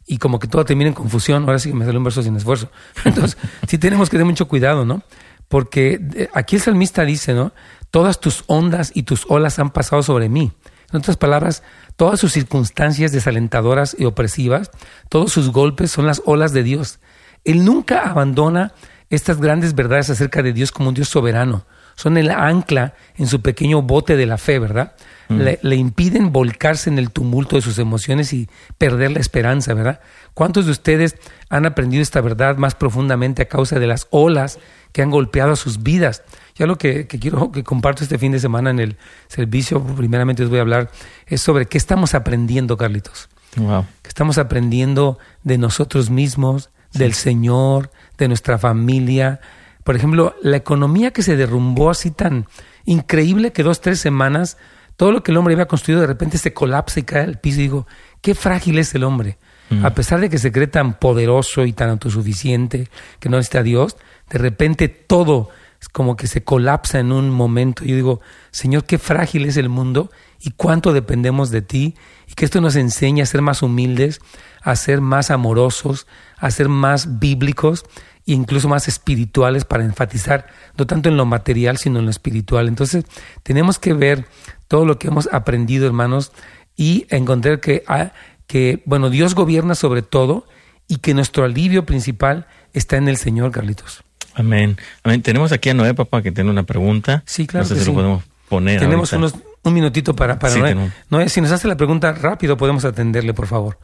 y 0.06 0.18
como 0.18 0.38
que 0.38 0.46
todo 0.46 0.64
termina 0.64 0.88
en 0.88 0.94
confusión. 0.94 1.42
Ahora 1.42 1.58
sí 1.58 1.70
que 1.70 1.74
me 1.74 1.84
sale 1.84 1.98
un 1.98 2.04
verso 2.04 2.22
sin 2.22 2.36
esfuerzo. 2.36 2.70
Entonces, 3.04 3.36
sí 3.66 3.76
tenemos 3.76 4.08
que 4.08 4.14
tener 4.14 4.26
mucho 4.26 4.46
cuidado, 4.46 4.84
¿no? 4.84 5.02
Porque 5.48 6.00
eh, 6.14 6.28
aquí 6.32 6.54
el 6.54 6.62
salmista 6.62 7.04
dice, 7.04 7.34
¿no? 7.34 7.52
Todas 7.90 8.20
tus 8.20 8.44
ondas 8.46 8.92
y 8.94 9.02
tus 9.02 9.26
olas 9.28 9.58
han 9.58 9.70
pasado 9.70 10.04
sobre 10.04 10.28
mí. 10.28 10.52
En 10.92 10.98
otras 10.98 11.16
palabras, 11.16 11.64
todas 11.96 12.20
sus 12.20 12.32
circunstancias 12.32 13.10
desalentadoras 13.10 13.96
y 13.98 14.04
opresivas, 14.04 14.70
todos 15.08 15.32
sus 15.32 15.50
golpes 15.50 15.90
son 15.90 16.06
las 16.06 16.22
olas 16.24 16.52
de 16.52 16.62
Dios. 16.62 17.00
Él 17.42 17.64
nunca 17.64 18.08
abandona 18.08 18.74
estas 19.10 19.40
grandes 19.40 19.74
verdades 19.74 20.08
acerca 20.08 20.40
de 20.40 20.52
Dios 20.52 20.70
como 20.70 20.90
un 20.90 20.94
Dios 20.94 21.08
soberano. 21.08 21.66
Son 21.94 22.16
el 22.16 22.30
ancla 22.30 22.94
en 23.16 23.26
su 23.26 23.40
pequeño 23.40 23.82
bote 23.82 24.16
de 24.16 24.26
la 24.26 24.38
fe, 24.38 24.58
¿verdad? 24.58 24.94
Mm. 25.28 25.40
Le, 25.62 25.76
impiden 25.76 26.32
volcarse 26.32 26.90
en 26.90 26.98
el 26.98 27.10
tumulto 27.10 27.56
de 27.56 27.62
sus 27.62 27.78
emociones 27.78 28.32
y 28.32 28.48
perder 28.78 29.12
la 29.12 29.20
esperanza, 29.20 29.72
¿verdad? 29.74 30.00
¿Cuántos 30.34 30.66
de 30.66 30.72
ustedes 30.72 31.16
han 31.48 31.66
aprendido 31.66 32.02
esta 32.02 32.20
verdad 32.20 32.56
más 32.56 32.74
profundamente 32.74 33.42
a 33.42 33.48
causa 33.48 33.78
de 33.78 33.86
las 33.86 34.06
olas 34.10 34.58
que 34.92 35.02
han 35.02 35.10
golpeado 35.10 35.52
a 35.52 35.56
sus 35.56 35.82
vidas? 35.82 36.22
Ya 36.56 36.66
lo 36.66 36.76
que, 36.76 37.06
quiero 37.06 37.52
que 37.52 37.64
comparto 37.64 38.02
este 38.02 38.18
fin 38.18 38.32
de 38.32 38.38
semana 38.38 38.70
en 38.70 38.80
el 38.80 38.96
servicio, 39.28 39.82
primeramente 39.82 40.42
les 40.42 40.50
voy 40.50 40.58
a 40.58 40.62
hablar, 40.62 40.90
es 41.26 41.40
sobre 41.40 41.66
qué 41.66 41.78
estamos 41.78 42.14
aprendiendo, 42.14 42.76
Carlitos. 42.76 43.28
Wow. 43.56 43.86
Que 44.02 44.08
estamos 44.08 44.36
aprendiendo 44.38 45.18
de 45.42 45.58
nosotros 45.58 46.10
mismos, 46.10 46.70
del 46.92 47.14
Señor, 47.14 47.90
de 48.18 48.28
nuestra 48.28 48.58
familia. 48.58 49.40
Por 49.84 49.96
ejemplo, 49.96 50.34
la 50.42 50.56
economía 50.56 51.12
que 51.12 51.22
se 51.22 51.36
derrumbó 51.36 51.90
así 51.90 52.10
tan 52.10 52.46
increíble 52.86 53.52
que 53.52 53.62
dos, 53.62 53.80
tres 53.80 54.00
semanas, 54.00 54.56
todo 54.96 55.12
lo 55.12 55.22
que 55.22 55.30
el 55.30 55.36
hombre 55.36 55.54
había 55.54 55.66
construido 55.66 56.00
de 56.00 56.06
repente 56.06 56.38
se 56.38 56.52
colapsa 56.52 57.00
y 57.00 57.04
cae 57.04 57.22
al 57.22 57.38
piso. 57.38 57.60
Y 57.60 57.64
digo, 57.64 57.86
qué 58.20 58.34
frágil 58.34 58.78
es 58.78 58.94
el 58.94 59.04
hombre. 59.04 59.38
Mm. 59.70 59.84
A 59.84 59.94
pesar 59.94 60.20
de 60.20 60.30
que 60.30 60.38
se 60.38 60.52
cree 60.52 60.66
tan 60.66 60.98
poderoso 60.98 61.64
y 61.66 61.72
tan 61.72 61.90
autosuficiente 61.90 62.88
que 63.20 63.28
no 63.28 63.38
está 63.38 63.62
Dios, 63.62 63.96
de 64.30 64.38
repente 64.38 64.88
todo 64.88 65.50
como 65.92 66.16
que 66.16 66.26
se 66.26 66.44
colapsa 66.44 66.98
en 66.98 67.12
un 67.12 67.30
momento. 67.30 67.84
Yo 67.84 67.94
digo, 67.94 68.20
Señor, 68.50 68.84
qué 68.84 68.98
frágil 68.98 69.44
es 69.44 69.56
el 69.56 69.68
mundo 69.68 70.10
y 70.40 70.50
cuánto 70.52 70.92
dependemos 70.92 71.50
de 71.50 71.62
ti 71.62 71.94
y 72.26 72.34
que 72.34 72.44
esto 72.44 72.60
nos 72.60 72.76
enseña 72.76 73.24
a 73.24 73.26
ser 73.26 73.42
más 73.42 73.62
humildes, 73.62 74.20
a 74.62 74.76
ser 74.76 75.00
más 75.00 75.30
amorosos, 75.30 76.06
a 76.38 76.50
ser 76.50 76.68
más 76.68 77.18
bíblicos 77.18 77.84
incluso 78.26 78.68
más 78.68 78.88
espirituales 78.88 79.64
para 79.64 79.84
enfatizar 79.84 80.46
no 80.78 80.86
tanto 80.86 81.08
en 81.08 81.16
lo 81.16 81.26
material 81.26 81.78
sino 81.78 81.98
en 81.98 82.06
lo 82.06 82.10
espiritual. 82.10 82.68
Entonces 82.68 83.04
tenemos 83.42 83.78
que 83.78 83.92
ver 83.92 84.26
todo 84.68 84.84
lo 84.84 84.98
que 84.98 85.08
hemos 85.08 85.28
aprendido, 85.32 85.86
hermanos, 85.86 86.32
y 86.76 87.06
encontrar 87.10 87.60
que, 87.60 87.84
ah, 87.86 88.12
que 88.46 88.82
bueno, 88.86 89.10
Dios 89.10 89.34
gobierna 89.34 89.74
sobre 89.74 90.02
todo 90.02 90.46
y 90.88 90.96
que 90.98 91.14
nuestro 91.14 91.44
alivio 91.44 91.86
principal 91.86 92.46
está 92.72 92.96
en 92.96 93.08
el 93.08 93.16
Señor, 93.16 93.52
Carlitos. 93.52 94.02
Amén. 94.34 94.76
Amén. 95.02 95.22
Tenemos 95.22 95.52
aquí 95.52 95.70
a 95.70 95.74
Noé, 95.74 95.94
papá, 95.94 96.22
que 96.22 96.32
tiene 96.32 96.50
una 96.50 96.64
pregunta. 96.64 97.22
Sí, 97.26 97.46
claro. 97.46 97.64
No 97.64 97.74
sé 97.74 97.80
si 97.80 97.86
lo 97.86 97.94
podemos 97.94 98.24
poner. 98.48 98.80
Tenemos 98.80 99.12
unos, 99.12 99.34
un 99.62 99.72
minutito 99.72 100.16
para, 100.16 100.38
para 100.38 100.56
Noé. 100.56 100.92
Noé, 101.08 101.28
si 101.28 101.40
nos 101.40 101.52
hace 101.52 101.68
la 101.68 101.76
pregunta 101.76 102.12
rápido, 102.12 102.56
podemos 102.56 102.84
atenderle, 102.84 103.32
por 103.32 103.46
favor. 103.46 103.78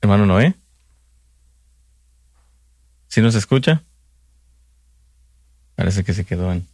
Hermano 0.00 0.26
Noé. 0.26 0.54
¿Sí 3.08 3.20
nos 3.20 3.34
escucha? 3.34 3.82
Parece 5.74 6.04
que 6.04 6.12
se 6.12 6.24
quedó 6.24 6.52
en... 6.52 6.66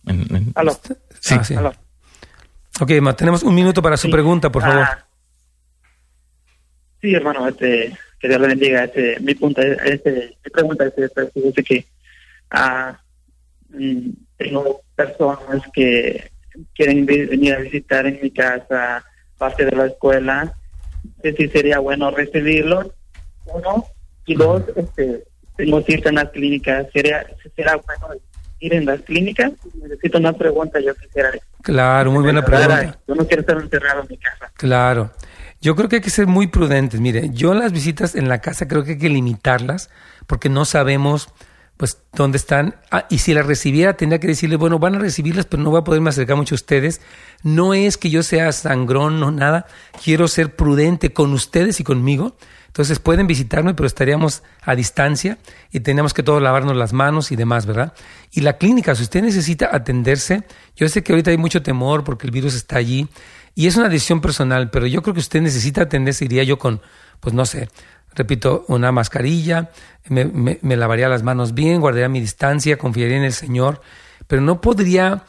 ¿Aló? 0.54 0.72
Sí. 1.20 1.34
Ah, 1.38 1.44
sí. 1.44 1.54
Ok, 2.80 2.90
tenemos 3.16 3.42
un 3.42 3.54
minuto 3.54 3.80
para 3.80 3.96
su 3.96 4.10
pregunta, 4.10 4.50
por 4.50 4.62
favor. 4.62 4.82
Ah, 4.82 5.06
sí, 7.00 7.14
hermano, 7.14 7.46
este, 7.46 7.96
que 8.18 8.28
Dios 8.28 8.40
le 8.40 8.48
bendiga. 8.48 8.84
Este, 8.84 9.20
mi, 9.20 9.34
punto, 9.34 9.60
este, 9.62 10.36
mi 10.44 10.50
pregunta 10.50 10.84
es, 10.86 10.94
es, 10.98 11.64
que 11.64 11.86
ah, 12.50 12.98
mm, 13.68 14.08
tengo 14.36 14.80
personas 14.96 15.62
que 15.72 16.32
quieren 16.74 17.06
venir 17.06 17.54
a 17.54 17.58
visitar 17.58 18.06
en 18.06 18.18
mi 18.20 18.30
casa, 18.30 19.04
parte 19.38 19.64
de 19.64 19.76
la 19.76 19.86
escuela. 19.86 20.56
No 21.04 21.12
sé 21.22 21.34
si 21.36 21.48
sería 21.48 21.78
bueno 21.78 22.10
recibirlos 22.10 22.88
uno, 23.46 23.86
y 24.26 24.34
dos, 24.34 24.62
este, 24.74 25.24
tengo 25.56 25.82
cita 25.82 26.08
en 26.08 26.16
las 26.16 26.30
clínicas. 26.30 26.86
¿Será, 26.92 27.26
¿Será 27.54 27.76
bueno 27.76 28.20
ir 28.60 28.74
en 28.74 28.86
las 28.86 29.00
clínicas? 29.02 29.52
Necesito 29.82 30.18
una 30.18 30.32
pregunta, 30.32 30.80
yo 30.80 30.94
quisiera. 30.94 31.30
Claro, 31.62 32.10
muy 32.10 32.22
buena 32.22 32.44
pregunta. 32.44 32.98
Yo 33.06 33.14
no 33.14 33.26
quiero 33.26 33.40
estar 33.40 33.56
encerrado 33.56 34.02
en 34.02 34.08
mi 34.08 34.16
casa. 34.18 34.50
Claro. 34.54 35.10
Yo 35.60 35.74
creo 35.74 35.88
que 35.88 35.96
hay 35.96 36.02
que 36.02 36.10
ser 36.10 36.26
muy 36.26 36.46
prudentes. 36.46 37.00
Mire, 37.00 37.30
yo 37.32 37.54
las 37.54 37.72
visitas 37.72 38.14
en 38.14 38.28
la 38.28 38.40
casa 38.40 38.68
creo 38.68 38.84
que 38.84 38.92
hay 38.92 38.98
que 38.98 39.08
limitarlas 39.08 39.90
porque 40.26 40.50
no 40.50 40.64
sabemos 40.64 41.28
pues 41.76 41.98
dónde 42.12 42.38
están. 42.38 42.76
Ah, 42.90 43.06
y 43.10 43.18
si 43.18 43.34
las 43.34 43.46
recibiera, 43.46 43.96
tendría 43.96 44.20
que 44.20 44.28
decirle, 44.28 44.56
bueno, 44.56 44.78
van 44.78 44.94
a 44.94 44.98
recibirlas, 44.98 45.46
pero 45.46 45.62
no 45.62 45.70
voy 45.70 45.80
a 45.80 45.84
poderme 45.84 46.10
acercar 46.10 46.36
mucho 46.36 46.54
a 46.54 46.56
ustedes. 46.56 47.00
No 47.42 47.74
es 47.74 47.98
que 47.98 48.10
yo 48.10 48.22
sea 48.22 48.52
sangrón, 48.52 49.20
no 49.20 49.30
nada. 49.30 49.66
Quiero 50.02 50.28
ser 50.28 50.54
prudente 50.54 51.12
con 51.12 51.32
ustedes 51.32 51.80
y 51.80 51.84
conmigo. 51.84 52.36
Entonces 52.74 52.98
pueden 52.98 53.28
visitarme, 53.28 53.74
pero 53.74 53.86
estaríamos 53.86 54.42
a 54.62 54.74
distancia 54.74 55.38
y 55.70 55.80
tenemos 55.80 56.12
que 56.12 56.24
todos 56.24 56.42
lavarnos 56.42 56.76
las 56.76 56.92
manos 56.92 57.30
y 57.30 57.36
demás, 57.36 57.66
¿verdad? 57.66 57.92
Y 58.32 58.40
la 58.40 58.58
clínica, 58.58 58.96
si 58.96 59.04
usted 59.04 59.22
necesita 59.22 59.70
atenderse, 59.72 60.42
yo 60.74 60.88
sé 60.88 61.04
que 61.04 61.12
ahorita 61.12 61.30
hay 61.30 61.38
mucho 61.38 61.62
temor 61.62 62.02
porque 62.02 62.26
el 62.26 62.32
virus 62.32 62.56
está 62.56 62.78
allí 62.78 63.08
y 63.54 63.68
es 63.68 63.76
una 63.76 63.88
decisión 63.88 64.20
personal, 64.20 64.70
pero 64.70 64.88
yo 64.88 65.02
creo 65.02 65.14
que 65.14 65.20
usted 65.20 65.40
necesita 65.40 65.82
atenderse, 65.82 66.24
iría 66.24 66.42
yo 66.42 66.58
con, 66.58 66.80
pues 67.20 67.32
no 67.32 67.46
sé, 67.46 67.68
repito, 68.14 68.64
una 68.68 68.92
mascarilla, 68.92 69.70
me, 70.08 70.24
me 70.60 70.76
lavaría 70.76 71.08
las 71.08 71.22
manos 71.22 71.54
bien, 71.54 71.80
guardaría 71.80 72.08
mi 72.08 72.20
distancia, 72.20 72.78
confiaría 72.78 73.16
en 73.16 73.24
el 73.24 73.32
Señor, 73.32 73.80
pero 74.26 74.42
no 74.42 74.60
podría, 74.60 75.24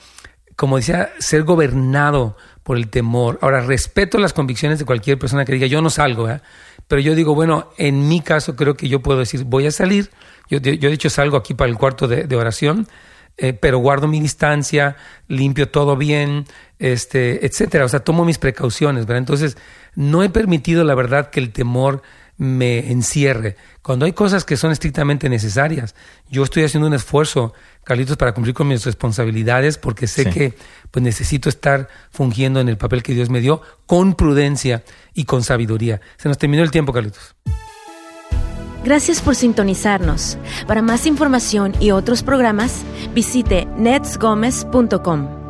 como 0.55 0.77
decía, 0.77 1.11
ser 1.19 1.43
gobernado 1.43 2.37
por 2.65 2.77
el 2.77 2.89
temor. 2.89 3.37
Ahora, 3.41 3.61
respeto 3.61 4.17
las 4.17 4.33
convicciones 4.33 4.79
de 4.79 4.85
cualquier 4.85 5.19
persona 5.19 5.45
que 5.45 5.51
diga, 5.51 5.67
yo 5.67 5.83
no 5.83 5.91
salgo, 5.91 6.27
¿eh? 6.27 6.41
pero 6.87 6.99
yo 6.99 7.13
digo, 7.13 7.35
bueno, 7.35 7.69
en 7.77 8.07
mi 8.07 8.21
caso 8.21 8.55
creo 8.55 8.75
que 8.75 8.89
yo 8.89 9.03
puedo 9.03 9.19
decir, 9.19 9.43
voy 9.43 9.67
a 9.67 9.71
salir, 9.71 10.09
yo, 10.49 10.57
yo 10.57 10.87
he 10.87 10.91
dicho 10.91 11.11
salgo 11.11 11.37
aquí 11.37 11.53
para 11.53 11.69
el 11.69 11.77
cuarto 11.77 12.07
de, 12.07 12.35
oración, 12.35 12.87
eh, 13.37 13.53
pero 13.53 13.77
guardo 13.77 14.07
mi 14.07 14.19
distancia, 14.19 14.95
limpio 15.27 15.69
todo 15.69 15.95
bien, 15.95 16.45
este, 16.79 17.45
etcétera. 17.45 17.85
O 17.85 17.89
sea, 17.89 17.99
tomo 17.99 18.25
mis 18.25 18.39
precauciones, 18.39 19.05
¿verdad? 19.05 19.19
Entonces, 19.19 19.57
no 19.93 20.23
he 20.23 20.29
permitido, 20.29 20.83
la 20.83 20.95
verdad, 20.95 21.29
que 21.29 21.41
el 21.41 21.51
temor 21.51 22.01
me 22.37 22.91
encierre. 22.91 23.55
Cuando 23.81 24.05
hay 24.05 24.13
cosas 24.13 24.43
que 24.43 24.57
son 24.57 24.71
estrictamente 24.71 25.29
necesarias, 25.29 25.95
yo 26.29 26.43
estoy 26.43 26.63
haciendo 26.63 26.87
un 26.87 26.93
esfuerzo, 26.93 27.53
Carlitos, 27.83 28.17
para 28.17 28.33
cumplir 28.33 28.53
con 28.53 28.67
mis 28.67 28.83
responsabilidades, 28.85 29.77
porque 29.77 30.07
sé 30.07 30.29
que 30.29 30.53
pues 30.91 31.03
necesito 31.03 31.49
estar 31.49 31.87
fungiendo 32.11 32.59
en 32.59 32.69
el 32.69 32.77
papel 32.77 33.03
que 33.03 33.13
Dios 33.13 33.29
me 33.29 33.41
dio 33.41 33.61
con 33.85 34.15
prudencia 34.15 34.83
y 35.13 35.25
con 35.25 35.43
sabiduría. 35.43 36.01
Se 36.17 36.27
nos 36.27 36.37
terminó 36.37 36.63
el 36.63 36.71
tiempo, 36.71 36.93
Carlitos. 36.93 37.35
Gracias 38.83 39.19
por 39.19 39.35
sintonizarnos. 39.35 40.37
Para 40.67 40.83
más 40.83 41.07
información 41.07 41.73
y 41.79 41.89
otros 41.91 42.21
programas, 42.21 42.83
visite 43.15 43.65
netsgomez.com. 43.77 45.44